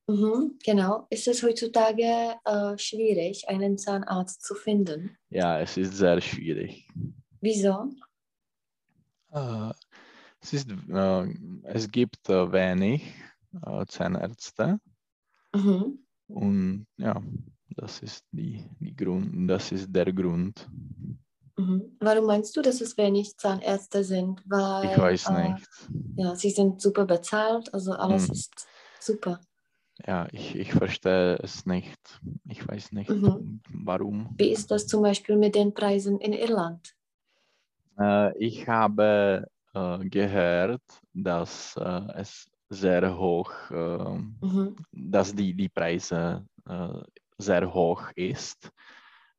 [0.08, 0.60] Mhm.
[0.66, 1.08] Genau.
[1.10, 5.16] Ist es heutzutage äh, schwierig, einen Zahnarzt zu finden?
[5.30, 6.90] Ja, es ist sehr schwierig.
[7.40, 7.90] Wieso?
[9.32, 9.72] Äh,
[10.42, 11.28] es, ist, äh,
[11.64, 13.14] es gibt wenig
[13.88, 14.82] Zahnärzte
[15.56, 16.00] Mhm.
[16.28, 17.22] und ja,
[17.76, 20.67] das ist, die, die Grund, das ist der Grund.
[21.57, 21.97] Mhm.
[21.99, 24.41] Warum meinst du, dass es wenig Zahnärzte sind?
[24.47, 25.67] Weil, Ich weiß äh, nicht.
[26.17, 28.32] Ja, sie sind super bezahlt, also alles Mhm.
[28.34, 28.67] ist
[28.99, 29.39] super.
[30.05, 32.19] Ja, ich, ich verstehe es nicht.
[32.49, 33.61] Ich weiß nicht, Mhm.
[33.69, 34.36] warum.
[34.38, 36.95] Wie ist das zum Beispiel mit den Preisen in Irland?
[37.99, 40.82] Äh, ich habe äh, gehört,
[41.13, 44.76] dass äh, es sehr hoch, äh, Mhm.
[44.91, 47.01] dass die, die Preise äh,
[47.42, 48.72] sehr hoch ist.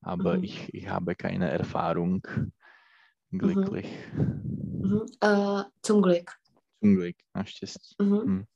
[0.02, 0.44] Aber Mhm.
[0.44, 2.26] ich, ich habe keine Erfahrung.
[3.30, 3.86] Glücklich.
[4.14, 5.06] Mhm.
[5.20, 6.38] Äh, zum Glück.
[6.80, 7.16] Zum Glück.
[7.34, 7.94] naštěstí.
[7.98, 8.18] Mhm.
[8.26, 8.46] Mhm.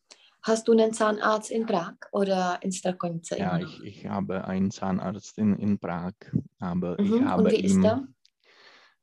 [0.42, 3.36] Hast du einen Zahnarzt in Prag oder in Strakonice?
[3.38, 6.14] Ja, ich, ich habe einen Zahnarzt in, in Prag,
[6.60, 7.26] aber ich Mhm.
[7.26, 8.14] habe ihm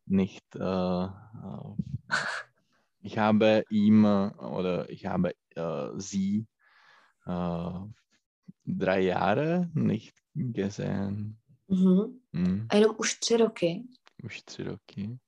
[0.06, 1.10] nicht, äh, äh,
[3.02, 6.46] ich habe ihm oder ich habe äh, sie
[7.26, 7.72] äh,
[8.66, 11.38] drei Jahre nicht gesehen.
[11.68, 12.22] Mhm.
[12.34, 13.84] Hm, A jenom už tři roky.
[14.24, 15.20] už tři roky.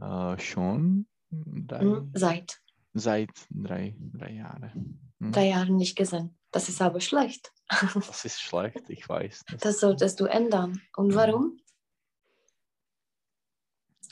[0.00, 2.12] Äh, schon drei, Mhm.
[2.14, 2.52] Seit
[2.94, 4.72] seit drei, drei Jahre.
[5.20, 5.32] Hm.
[5.32, 6.36] drei Jahren nicht gesehen.
[6.50, 7.52] Das ist aber schlecht.
[7.94, 9.42] Das ist schlecht, ich weiß.
[9.50, 10.80] Das, Das solltest du ändern.
[10.96, 11.56] Und warum?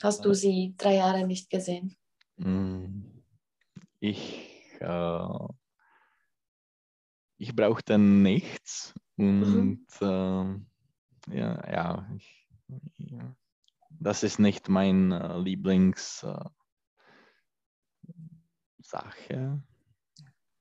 [0.01, 1.95] Hast du sie drei Jahre nicht gesehen?
[2.37, 3.03] Mm,
[3.99, 5.47] Ich, äh,
[7.37, 10.65] ich brauchte nichts und ähm,
[11.29, 12.49] ja, ja, ich,
[12.97, 13.35] ja,
[13.89, 16.49] das ist nicht mein äh, Lieblings äh.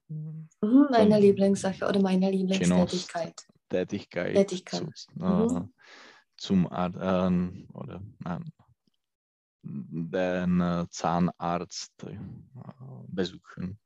[0.09, 0.49] Mhm.
[0.91, 3.47] Meine Ähm, Lieblingssache oder meine Lieblingstätigkeit.
[3.69, 4.97] Tätigkeit, Tätigkeit.
[4.97, 5.73] Zu, äh, Mhm.
[6.37, 8.53] zum Ar ähm, oder nein,
[9.63, 12.19] den äh, Zahnarzt äh,
[13.09, 13.79] besuchen,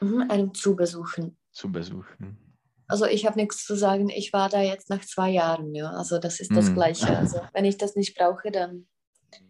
[0.00, 0.30] Mhm.
[0.30, 1.36] Einem zu besuchen.
[1.52, 2.45] zu besuchen.
[2.88, 4.08] Also ich habe nichts zu sagen.
[4.10, 5.74] Ich war da jetzt nach zwei Jahren.
[5.74, 6.74] Ja, also das ist das Mhm.
[6.74, 7.06] Gleiche.
[7.18, 8.86] Also wenn ich das nicht brauche, dann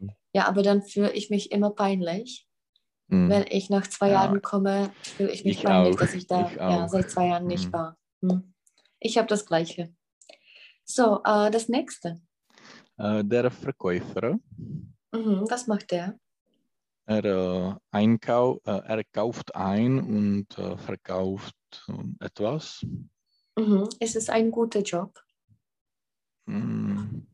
[0.01, 0.11] Mhm.
[0.32, 2.47] ja, aber dann fühle ich mich immer peinlich.
[3.09, 3.28] Mm.
[3.28, 4.24] Wenn ich nach zwei Ja.
[4.24, 7.28] Jahren komme, fühle ich mich Ich peinlich, auch, dass ich da ich ja, seit zwei
[7.28, 7.72] Jahren nicht Mhm.
[7.72, 7.97] war.
[8.22, 8.55] Hm.
[8.99, 9.95] Ich habe das Gleiche.
[10.84, 12.20] So, äh, das nächste.
[12.99, 14.39] Äh, der Verkäufer,
[15.12, 16.18] Mhm, was macht der?
[17.09, 21.55] er, äh, einkau äh, er kauft ein und äh, verkauft
[21.89, 22.84] äh, etwas.
[23.57, 23.88] Mhm.
[24.00, 25.18] Ist es ein guter Job?
[26.46, 27.26] Mm.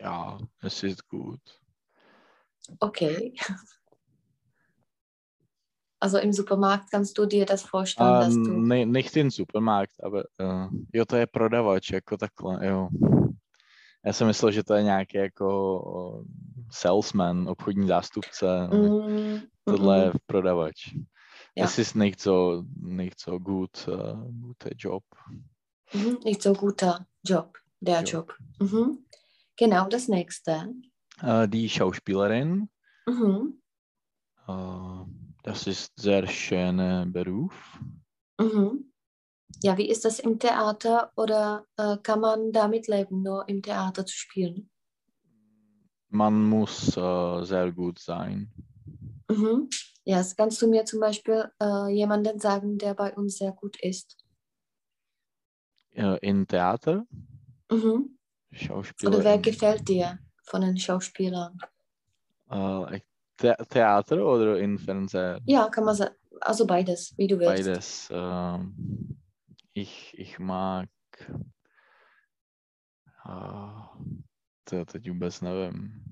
[0.00, 1.40] Ja, es ist gut.
[2.80, 3.34] Okay.
[6.02, 8.52] Also im Supermarkt kannst du dir das vorstellen, dass A du.
[8.52, 12.88] ne, nicht in supermarkt, aber uh, jo, to je prodavač, jako takhle, jo.
[14.06, 16.24] Já jsem myslel, že to je nějaký jako
[16.70, 18.48] salesman, obchodní zástupce.
[18.48, 20.94] ale Mm, Tohle je mm, prodavač.
[21.56, 21.64] Ja.
[21.64, 25.04] Es ist nicht so, nicht so gut, uh, guter Job.
[25.92, 28.18] mhm, nicht so guter Job, der Jo.
[28.18, 28.36] Job.
[28.60, 29.04] Mhm.
[29.56, 30.72] Genau, das nächste.
[31.22, 32.70] Uh, die Schauspielerin,
[33.06, 33.60] Mhm.
[34.48, 35.04] uh,
[35.42, 37.78] das ist sehr schöner Beruf.
[38.38, 38.92] Mhm.
[39.62, 44.06] Ja, wie ist das im Theater oder äh, kann man damit leben, nur im Theater
[44.06, 44.70] zu spielen?
[46.08, 48.50] Man muss uh, sehr gut sein.
[49.30, 49.68] Mhm.
[50.10, 53.80] Ja, das kannst du mir zum Beispiel äh, jemanden sagen, der bei uns sehr gut
[53.80, 54.16] ist?
[55.92, 57.06] In Theater,
[57.70, 58.18] Mhm.
[58.50, 59.20] Schauspielerin.
[59.20, 61.56] Oder wer gefällt dir von den Schauspielern?
[62.48, 65.40] The Theater oder in Fernsehen?
[65.46, 66.16] Ja, kann man sagen.
[66.40, 67.64] Also beides, wie du willst.
[67.64, 68.08] Beides.
[68.10, 69.16] Ähm,
[69.74, 70.88] ich, ich mag.
[73.24, 73.82] Uh,
[74.64, 76.09] to teď vůbec nevím.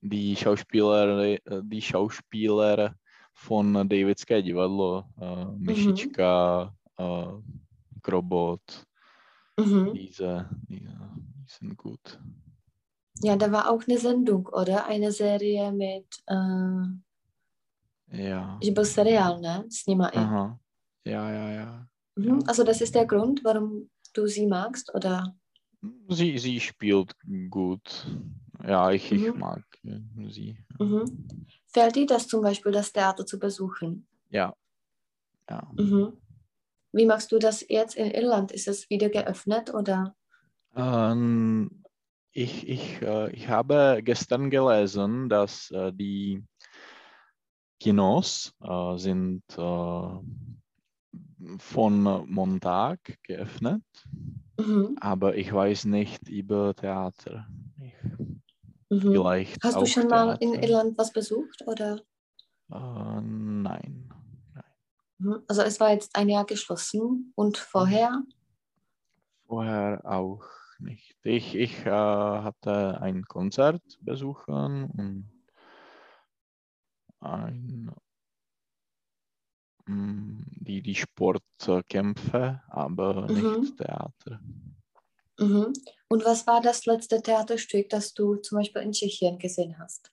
[0.00, 2.94] Die Schauspieler, äh, die Schauspieler
[3.34, 7.26] von Davidské divadlo, äh, Myšička, äh,
[8.02, 8.86] Krobot,
[9.60, 9.92] Mhm.
[9.94, 12.18] diese, diese, die sind gut.
[13.22, 14.86] Ja, da war auch eine Sendung, oder?
[14.86, 16.86] Eine Serie mit, äh,
[18.12, 18.58] Ja.
[18.62, 19.64] že byl seriál, ne?
[19.68, 20.16] S nima i.
[20.16, 20.58] Aha.
[21.04, 21.86] Ja, ja, ja.
[22.16, 22.26] Mhm.
[22.28, 22.38] ja.
[22.46, 25.34] Also das ist der Grund, warum du sie magst, oder?
[26.08, 27.14] Sie, sie spielt
[27.50, 28.06] gut.
[28.64, 29.38] Ja, ich, ich Mhm.
[29.40, 30.00] mag äh,
[30.30, 30.56] sie.
[30.78, 31.26] Mhm.
[31.66, 34.06] Fällt dir das zum Beispiel, das Theater zu besuchen?
[34.30, 34.54] Ja.
[35.48, 35.70] Ja.
[35.76, 36.12] Mhm.
[36.92, 38.52] Wie machst du das jetzt in Irland?
[38.52, 40.14] Ist es wieder geöffnet oder?
[40.74, 41.82] Ähm,
[42.32, 46.44] ich, ich, äh, ich habe gestern gelesen, dass äh, die
[47.80, 50.18] Kinos äh, sind äh,
[51.58, 53.82] von Montag geöffnet,
[54.58, 54.96] Mhm.
[55.00, 57.46] aber ich weiß nicht über Theater.
[57.80, 57.94] Ich,
[58.92, 59.12] Mhm.
[59.12, 60.54] vielleicht Hast du schon mal in.
[60.54, 62.00] Irland was besucht oder?
[62.70, 64.08] Äh, nein.
[65.18, 65.42] Mhm.
[65.48, 68.22] Also es war jetzt ein Jahr geschlossen und vorher?
[69.46, 70.42] Vorher auch
[70.80, 71.16] nicht.
[71.22, 75.30] Ich, ich äh, hatte ein Konzert besuchen und
[77.20, 77.90] ein,
[79.86, 83.60] mm, die, die Sportkämpfe, aber Mhm.
[83.60, 84.40] nicht Theater.
[85.42, 85.72] Mhm.
[86.08, 90.12] Und was war das letzte Theaterstück, das du zum Beispiel in Tschechien gesehen hast?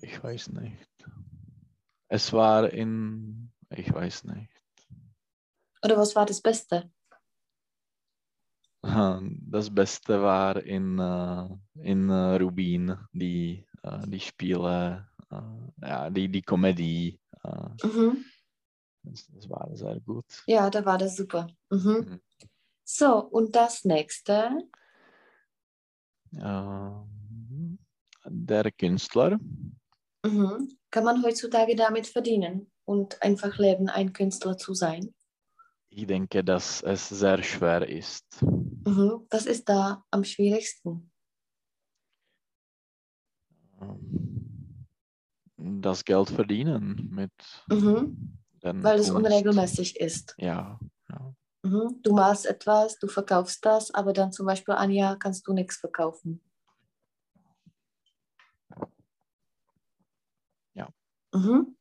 [0.00, 0.88] Ich weiß nicht.
[2.08, 4.50] Es war in, ich weiß nicht.
[5.82, 6.90] Oder was war das Beste?
[8.82, 11.48] Das Beste war in, äh,
[11.82, 15.08] in äh, Rubin, die, äh, die Spiele,
[15.82, 17.20] ja, die, die Komödie.
[17.82, 18.24] Mhm.
[19.02, 20.24] Das, das war sehr gut.
[20.46, 21.48] Ja, da war das super.
[21.70, 21.80] Mhm.
[21.80, 22.20] Mhm.
[22.88, 24.62] So, und das nächste?
[26.38, 27.78] Ähm,
[28.24, 29.38] der Künstler,
[30.24, 30.76] Mhm.
[30.90, 35.12] Kann man heutzutage damit verdienen und einfach leben, ein Künstler zu sein?
[35.88, 38.24] ich denke, dass es sehr schwer ist.
[38.42, 39.26] Mhm.
[39.30, 41.10] Was ist da am schwierigsten?
[43.80, 44.86] Ähm,
[45.56, 47.32] Das Geld verdienen mit
[47.68, 48.38] Mhm.
[48.62, 50.34] Weil es unregelmäßig ist.
[50.38, 50.78] Ja,
[51.08, 51.34] ja.
[51.66, 52.00] Mhm.
[52.02, 56.40] Du malst etwas, du verkaufst das, aber dann zum Beispiel Jahr kannst du nichts verkaufen.
[60.74, 60.88] Ja.
[61.34, 61.76] Mhm.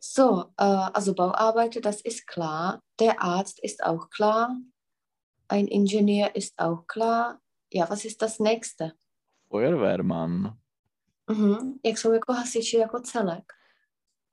[0.00, 2.82] So, äh, also Bauarbeiter, das ist klar.
[2.98, 4.56] Der Arzt ist auch klar.
[5.48, 7.40] Ein Ingenieur ist auch klar.
[7.70, 8.92] Ja, was ist das nächste?
[9.48, 10.58] Feuerwehrmann,
[11.30, 11.78] Mhm.
[11.84, 13.52] Jak jsou jako hasiči jako celek?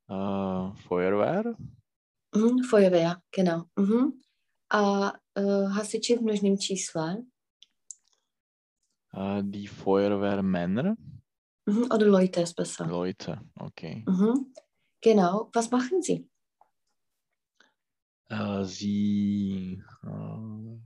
[0.10, 1.56] äh, Feuerwehr,
[2.36, 2.64] Mhm.
[2.64, 3.64] Feuerwehr, genau.
[3.76, 4.22] Mhm.
[4.72, 7.18] A uh, hasiči v množném čísle?
[9.14, 10.96] äh, die Feuerwehrmänner,
[11.70, 11.84] Mhm.
[11.92, 12.88] Oder Leute ist besser.
[12.88, 14.04] Leute, okay.
[14.08, 14.54] Mhm.
[15.02, 15.50] Genau.
[15.54, 16.28] Was machen sie?
[18.30, 20.80] Äh, sie äh,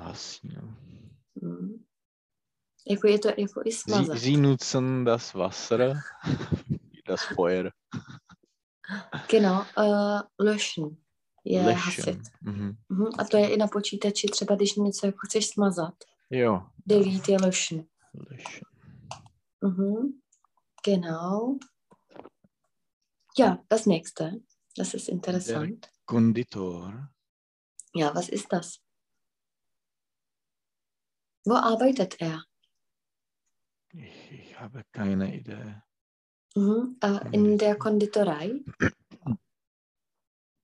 [0.00, 0.62] was, ja.
[1.34, 1.84] Mhm.
[2.86, 4.18] Jako je to jako i sie, smazat.
[4.18, 6.02] sie nutzen das Wasser
[7.06, 7.70] das Feuer.
[9.28, 9.64] Genau.
[9.76, 10.96] Uh, löschen
[11.44, 11.74] je löschen.
[12.04, 12.32] hasit.
[12.40, 12.76] Mhm.
[12.88, 13.06] Mhm.
[13.18, 15.94] A to je i na počítači, třeba když něco jako chceš smazat.
[16.30, 17.86] Jo, Delete je löschen.
[18.14, 18.62] löschen.
[19.60, 20.20] Mhm.
[20.84, 21.58] Genau.
[23.38, 24.30] Ja, das nächste.
[24.78, 25.86] Das ist interessant.
[26.04, 27.08] Konditor,
[27.96, 28.78] Ja, was ist das?
[31.46, 32.38] Wo arbeitet er?
[33.94, 35.74] ich, ich habe keine Idee.
[36.56, 36.96] Mhm.
[37.02, 38.60] Äh, in der Konditorei.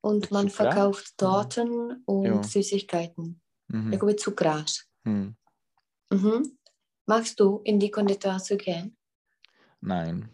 [0.08, 0.72] Und man Zucker?
[0.72, 2.42] verkauft Torten und Ja.
[2.42, 3.42] Süßigkeiten.
[3.68, 3.92] Mhm.
[3.92, 4.86] Jakoby cukrář.
[5.04, 5.36] Hm.
[6.10, 6.58] Mhm.
[7.06, 8.96] Magst du in die Konditor zu gehen?
[9.80, 10.30] Nein,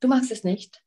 [0.00, 0.82] Du magst es nicht?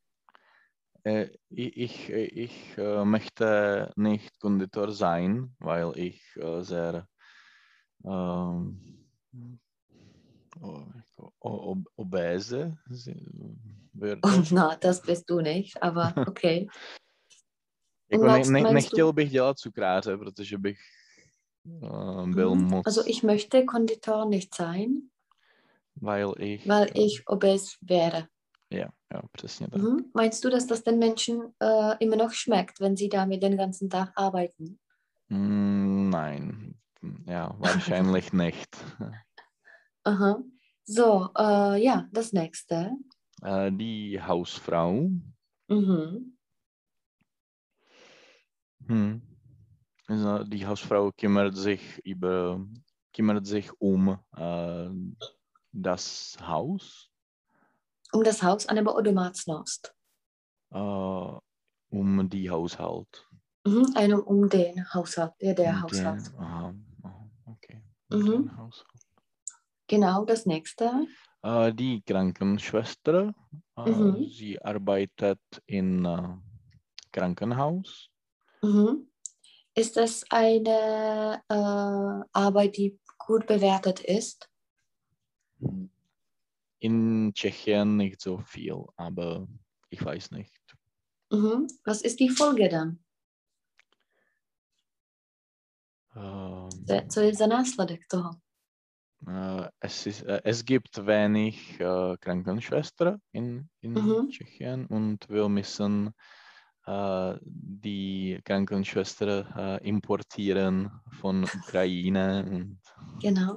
[1.06, 7.08] äh, ich, ich, ich äh, möchte nicht Konditor sein, weil ich äh, sehr
[8.04, 9.08] ähm,
[11.96, 12.78] obese
[13.94, 14.22] würde.
[14.24, 16.68] Oh, na, das bist du nicht, aber okay.
[18.12, 20.78] Jako ne, ne, nechtěl bych dělat cukráře, protože bych
[21.84, 22.64] äh, byl Mhm.
[22.70, 24.90] moc, Also ich möchte Konditor nicht sein,
[26.02, 28.28] weil ich, weil ich obes wäre.
[28.72, 29.82] ja, ja, přesně tak.
[29.82, 30.12] Mhm.
[30.14, 33.90] Meinst du, dass das den Menschen äh, immer noch schmeckt, wenn sie damit den ganzen
[33.90, 34.78] Tag arbeiten?
[35.30, 36.74] Mm, Nein,
[37.28, 38.78] ja, wahrscheinlich nicht.
[40.04, 40.44] Aha.
[40.88, 42.92] So, äh, ja, das nächste.
[43.42, 45.10] Äh, die Hausfrau,
[45.68, 46.35] Mhm.
[48.88, 49.22] Hm.
[50.50, 52.60] die Hausfrau kümmert sich über
[53.14, 54.90] kümmert sich um äh,
[55.72, 57.10] das Haus,
[58.14, 59.94] Um das Haus, anebo o domácnost.
[60.72, 61.40] äh,
[61.90, 63.26] um die Haushalt.
[63.66, 63.94] Mhm.
[63.98, 66.28] Jenom um den Haushalt, ja, der Um Haushalt.
[66.28, 66.74] Den, aha,
[67.04, 67.82] aha, okay.
[68.10, 68.56] Mhm.
[68.58, 68.90] Haushalt.
[69.88, 71.08] Genau, das nächste.
[71.42, 73.34] Äh, die Krankenschwester,
[73.78, 74.28] äh, Mhm.
[74.30, 76.38] sie arbeitet in äh,
[77.12, 78.10] Krankenhaus.
[78.66, 79.12] Mhm.
[79.76, 84.50] Ist es eine äh, Arbeit, die gut bewertet ist?
[86.80, 89.48] In Tschechien nicht so viel, aber
[89.90, 90.62] ich weiß nicht.
[91.32, 91.68] Mhm.
[91.84, 93.00] Was ist die Folge dann?
[96.14, 98.42] Co- je za následek toho?
[99.80, 104.30] Es, ist, äh, es gibt wenig äh, Krankenschwestern in, in Mhm.
[104.30, 106.14] Tschechien und wir müssen
[106.88, 112.78] die Krankenschwestern äh, importieren von Ukraine
[113.22, 113.56] Genau.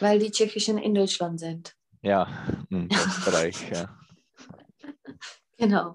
[0.00, 1.76] Weil die Tschechischen in Deutschland sind.
[2.02, 2.26] ja,
[2.70, 3.70] und Österreich.
[3.70, 3.88] ja.
[5.58, 5.94] Genau.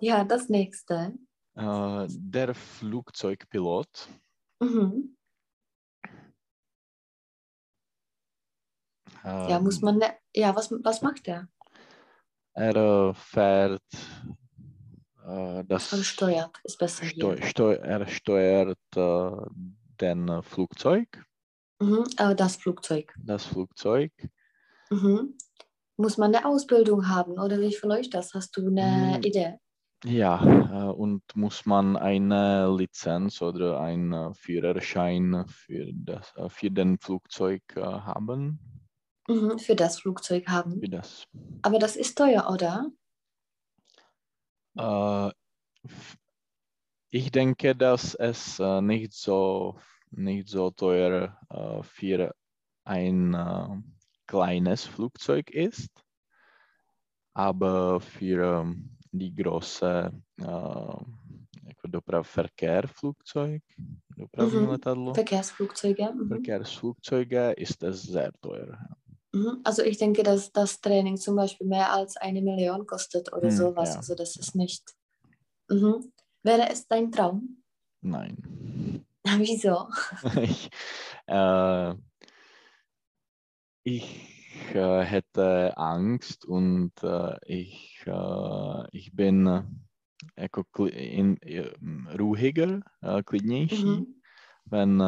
[0.00, 1.14] Ja, das nächste.
[1.54, 4.08] Äh, der Flugzeugpilot,
[4.60, 5.16] Mhm.
[9.24, 9.98] Ja, äh, muss man.
[9.98, 11.48] Ne ja, was, was macht er?
[12.54, 14.43] er äh, fährt äh,
[15.66, 19.30] das Man steuert, ist besser Steu, steu, er steuert äh,
[20.00, 21.24] den äh, Flugzeug,
[21.80, 22.04] Mhm.
[22.18, 23.12] Äh, das Flugzeug.
[23.16, 24.12] das Flugzeug.
[24.90, 25.36] Mhm.
[25.96, 28.34] Muss man eine Ausbildung haben oder wie verläuft das?
[28.34, 29.22] Hast du eine Mm.
[29.24, 29.58] Idee?
[30.04, 30.42] Ja,
[30.88, 36.98] äh, und muss man eine Lizenz oder einen äh, Führerschein für, das, äh, für den
[36.98, 38.58] Flugzeug äh, haben?
[39.28, 39.58] Mhm.
[39.58, 40.80] Für das Flugzeug haben.
[40.80, 41.26] Für das.
[41.62, 42.90] Aber das ist teuer, oder?
[44.76, 45.30] Äh,
[47.10, 49.78] ich denke, dass es äh, nicht, so,
[50.10, 52.34] nicht so teuer äh, für
[52.84, 53.34] ein
[54.26, 55.90] kleines Flugzeug ist,
[57.34, 60.12] aber für ähm, die große
[62.22, 63.62] Verkehrflugzeug,
[64.16, 65.14] dopravní Mhm.
[65.14, 66.12] Verkehrsflugzeuge.
[66.12, 66.28] Mhm.
[66.28, 68.78] Verkehrsflugzeuge ist es sehr teuer.
[69.34, 69.60] Mhm.
[69.64, 73.58] Also ich denke, dass das Training zum Beispiel mehr als eine Million kostet oder Hm,
[73.58, 73.90] sowas.
[73.90, 73.96] ja.
[73.96, 74.82] Also das ist nicht.
[75.68, 76.12] Mhm.
[76.44, 77.62] Wäre es dein Traum?
[78.02, 79.04] Nein.
[79.38, 79.88] Wieso?
[80.42, 80.70] ich,
[81.26, 81.94] äh,
[83.82, 89.46] ich äh, hätte Angst und äh, ich, äh, ich bin
[90.36, 90.48] äh,
[90.88, 91.72] in, äh,
[92.18, 94.06] ruhiger, äh, klidnější, Mhm.
[94.66, 95.00] wenn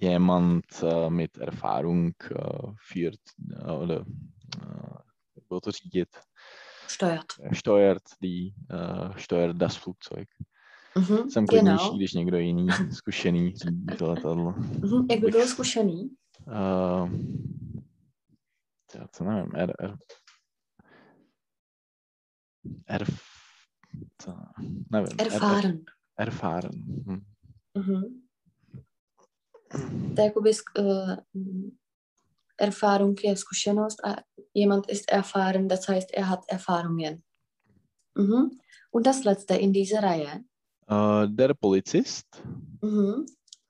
[0.00, 3.20] jemand äh, mit Erfahrung äh, führt
[3.50, 4.04] äh, oder
[5.48, 6.08] oder řídit,
[6.88, 7.38] Steuert.
[7.52, 10.28] steuert, die, äh, steuert das Flugzeug.
[10.96, 11.30] Mhm.
[11.30, 11.96] Jsem klidnější, Genau.
[11.96, 14.54] když někdo jiný zkušený řídí to letadlo.
[15.10, 16.10] Jak by byl zkušený?
[16.46, 17.10] Uh,
[18.94, 19.96] já to nevím, er, er,
[22.86, 23.06] er,
[24.24, 24.36] to,
[24.92, 25.84] nevím, er, er, Erfahren.
[26.18, 26.72] erfahren.
[27.06, 27.20] Hm.
[27.74, 28.02] Mhm.
[30.16, 31.16] Jakoby äh,
[32.58, 34.16] Erfahrung je zkušenost a
[34.54, 37.22] jemand ist erfahren, das heißt, er hat Erfahrungen.
[38.14, 38.58] Mhm.
[38.90, 40.44] Und das letzte in dieser Reihe.
[40.90, 42.42] Uh, der Polizist,
[42.82, 43.26] Mhm.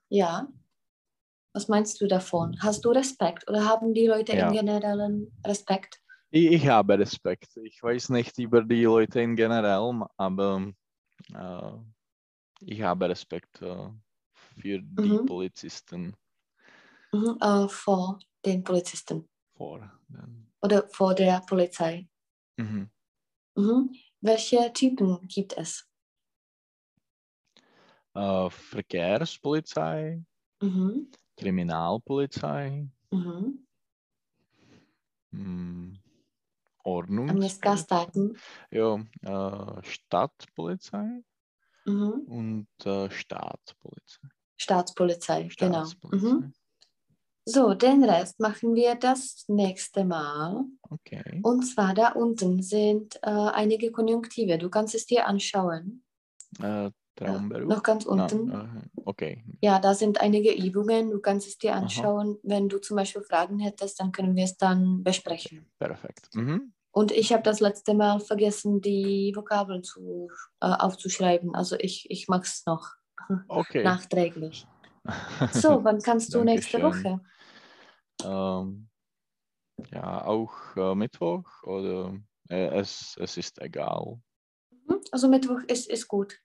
[0.09, 0.47] Ja.
[1.53, 2.55] Was meinst du davon?
[2.59, 4.47] Hast du Respekt oder haben die Leute Ja.
[4.47, 6.01] im Generellen Respekt?
[6.31, 7.57] ich, ich habe Respekt.
[7.63, 10.71] Ich weiß nicht über die Leute in generell, aber
[11.35, 11.79] uh,
[12.61, 13.91] ich habe Respekt uh,
[14.61, 15.25] für die Mhm.
[15.25, 16.15] Polizisten
[17.13, 17.37] Mhm.
[17.41, 19.79] Äh, vor den Polizisten vor.
[20.09, 22.07] den- oder vor der Polizei.
[22.57, 22.89] Mhm.
[23.55, 23.95] Mhm.
[24.19, 25.87] Welche Typen gibt es?
[28.15, 30.23] Uh, Verkehrspolizei,
[30.61, 31.11] Mhm.
[31.35, 33.65] Kriminalpolizei, Mhm.
[35.33, 35.93] hm,
[37.27, 38.29] A Ordnungs městská státní?
[38.71, 41.23] Ja, äh, Stadtpolizei
[41.85, 42.25] Mhm.
[42.25, 44.29] und äh, Staatspolizei.
[44.61, 45.85] Staatspolizei, genau.
[45.85, 46.27] Staatspolizei.
[46.27, 46.53] Mhm.
[47.45, 50.63] So, den Rest machen wir das nächste Mal.
[50.89, 51.39] Okay.
[51.41, 54.59] Und zwar da unten sind äh, einige Konjunktive.
[54.59, 56.03] Du kannst es dir anschauen.
[56.61, 57.67] Äh, Traumberuf?
[57.67, 58.51] Noch ganz unten.
[58.51, 59.43] äh, okay.
[59.61, 61.09] Ja, da sind einige Übungen.
[61.09, 61.81] Du kannst es dir Aha.
[61.81, 62.37] anschauen.
[62.43, 65.65] Wenn du zum Beispiel Fragen hättest, dann können wir es dann besprechen.
[65.79, 66.29] Perfekt.
[66.35, 66.73] Mhm.
[66.91, 71.55] Und ich habe das letzte Mal vergessen, die Vokabeln zu, äh, aufzuschreiben.
[71.55, 73.00] Also ich, ich mache es noch
[73.47, 73.83] Okay.
[73.83, 74.67] nachträglich.
[75.51, 76.81] So, wann kannst du nächste.
[76.81, 77.19] Woche?
[78.23, 78.87] ähm,
[79.91, 82.13] ja, auch äh, Mittwoch oder
[82.49, 84.19] äh, es, es ist egal.
[84.71, 85.01] Mhm.
[85.11, 86.37] Also Mittwoch ist, ist gut.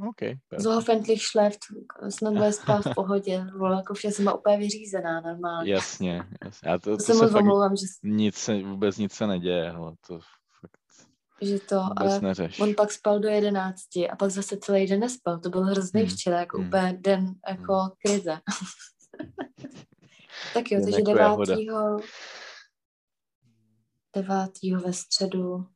[0.00, 0.40] Okay.
[0.56, 1.72] So hoffentlich schläft,
[2.08, 5.72] snad bude spát v pohodě, vole, jako vše jsem úplně vyřízená normálně.
[5.72, 6.70] Jasně, jasně.
[6.70, 9.94] A to, To to se se fakt omlouvám, že, nic, vůbec nic se neděje, hele,
[10.06, 10.20] to
[11.44, 12.60] že to, vůbec ale neřeš.
[12.60, 15.38] on pak spal do jedenácti a pak zase celý den nespal.
[15.38, 16.10] To byl hrozný Hmm.
[16.10, 16.66] včera, jako Hmm.
[16.66, 18.38] úplně den jako krize.
[20.54, 21.98] tak jo, takže devátýho,
[24.16, 25.66] devátýho ve středu.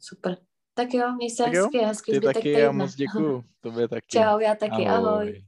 [0.00, 0.36] Super.
[0.74, 2.66] Tak jo, měj se Tak jo, hezky, Ty zbytek taky týdne.
[2.66, 3.44] a moc děkuju.
[3.60, 4.06] Tobě taky.
[4.08, 5.08] Čau, já taky, ahoj.
[5.08, 5.44] ahoj.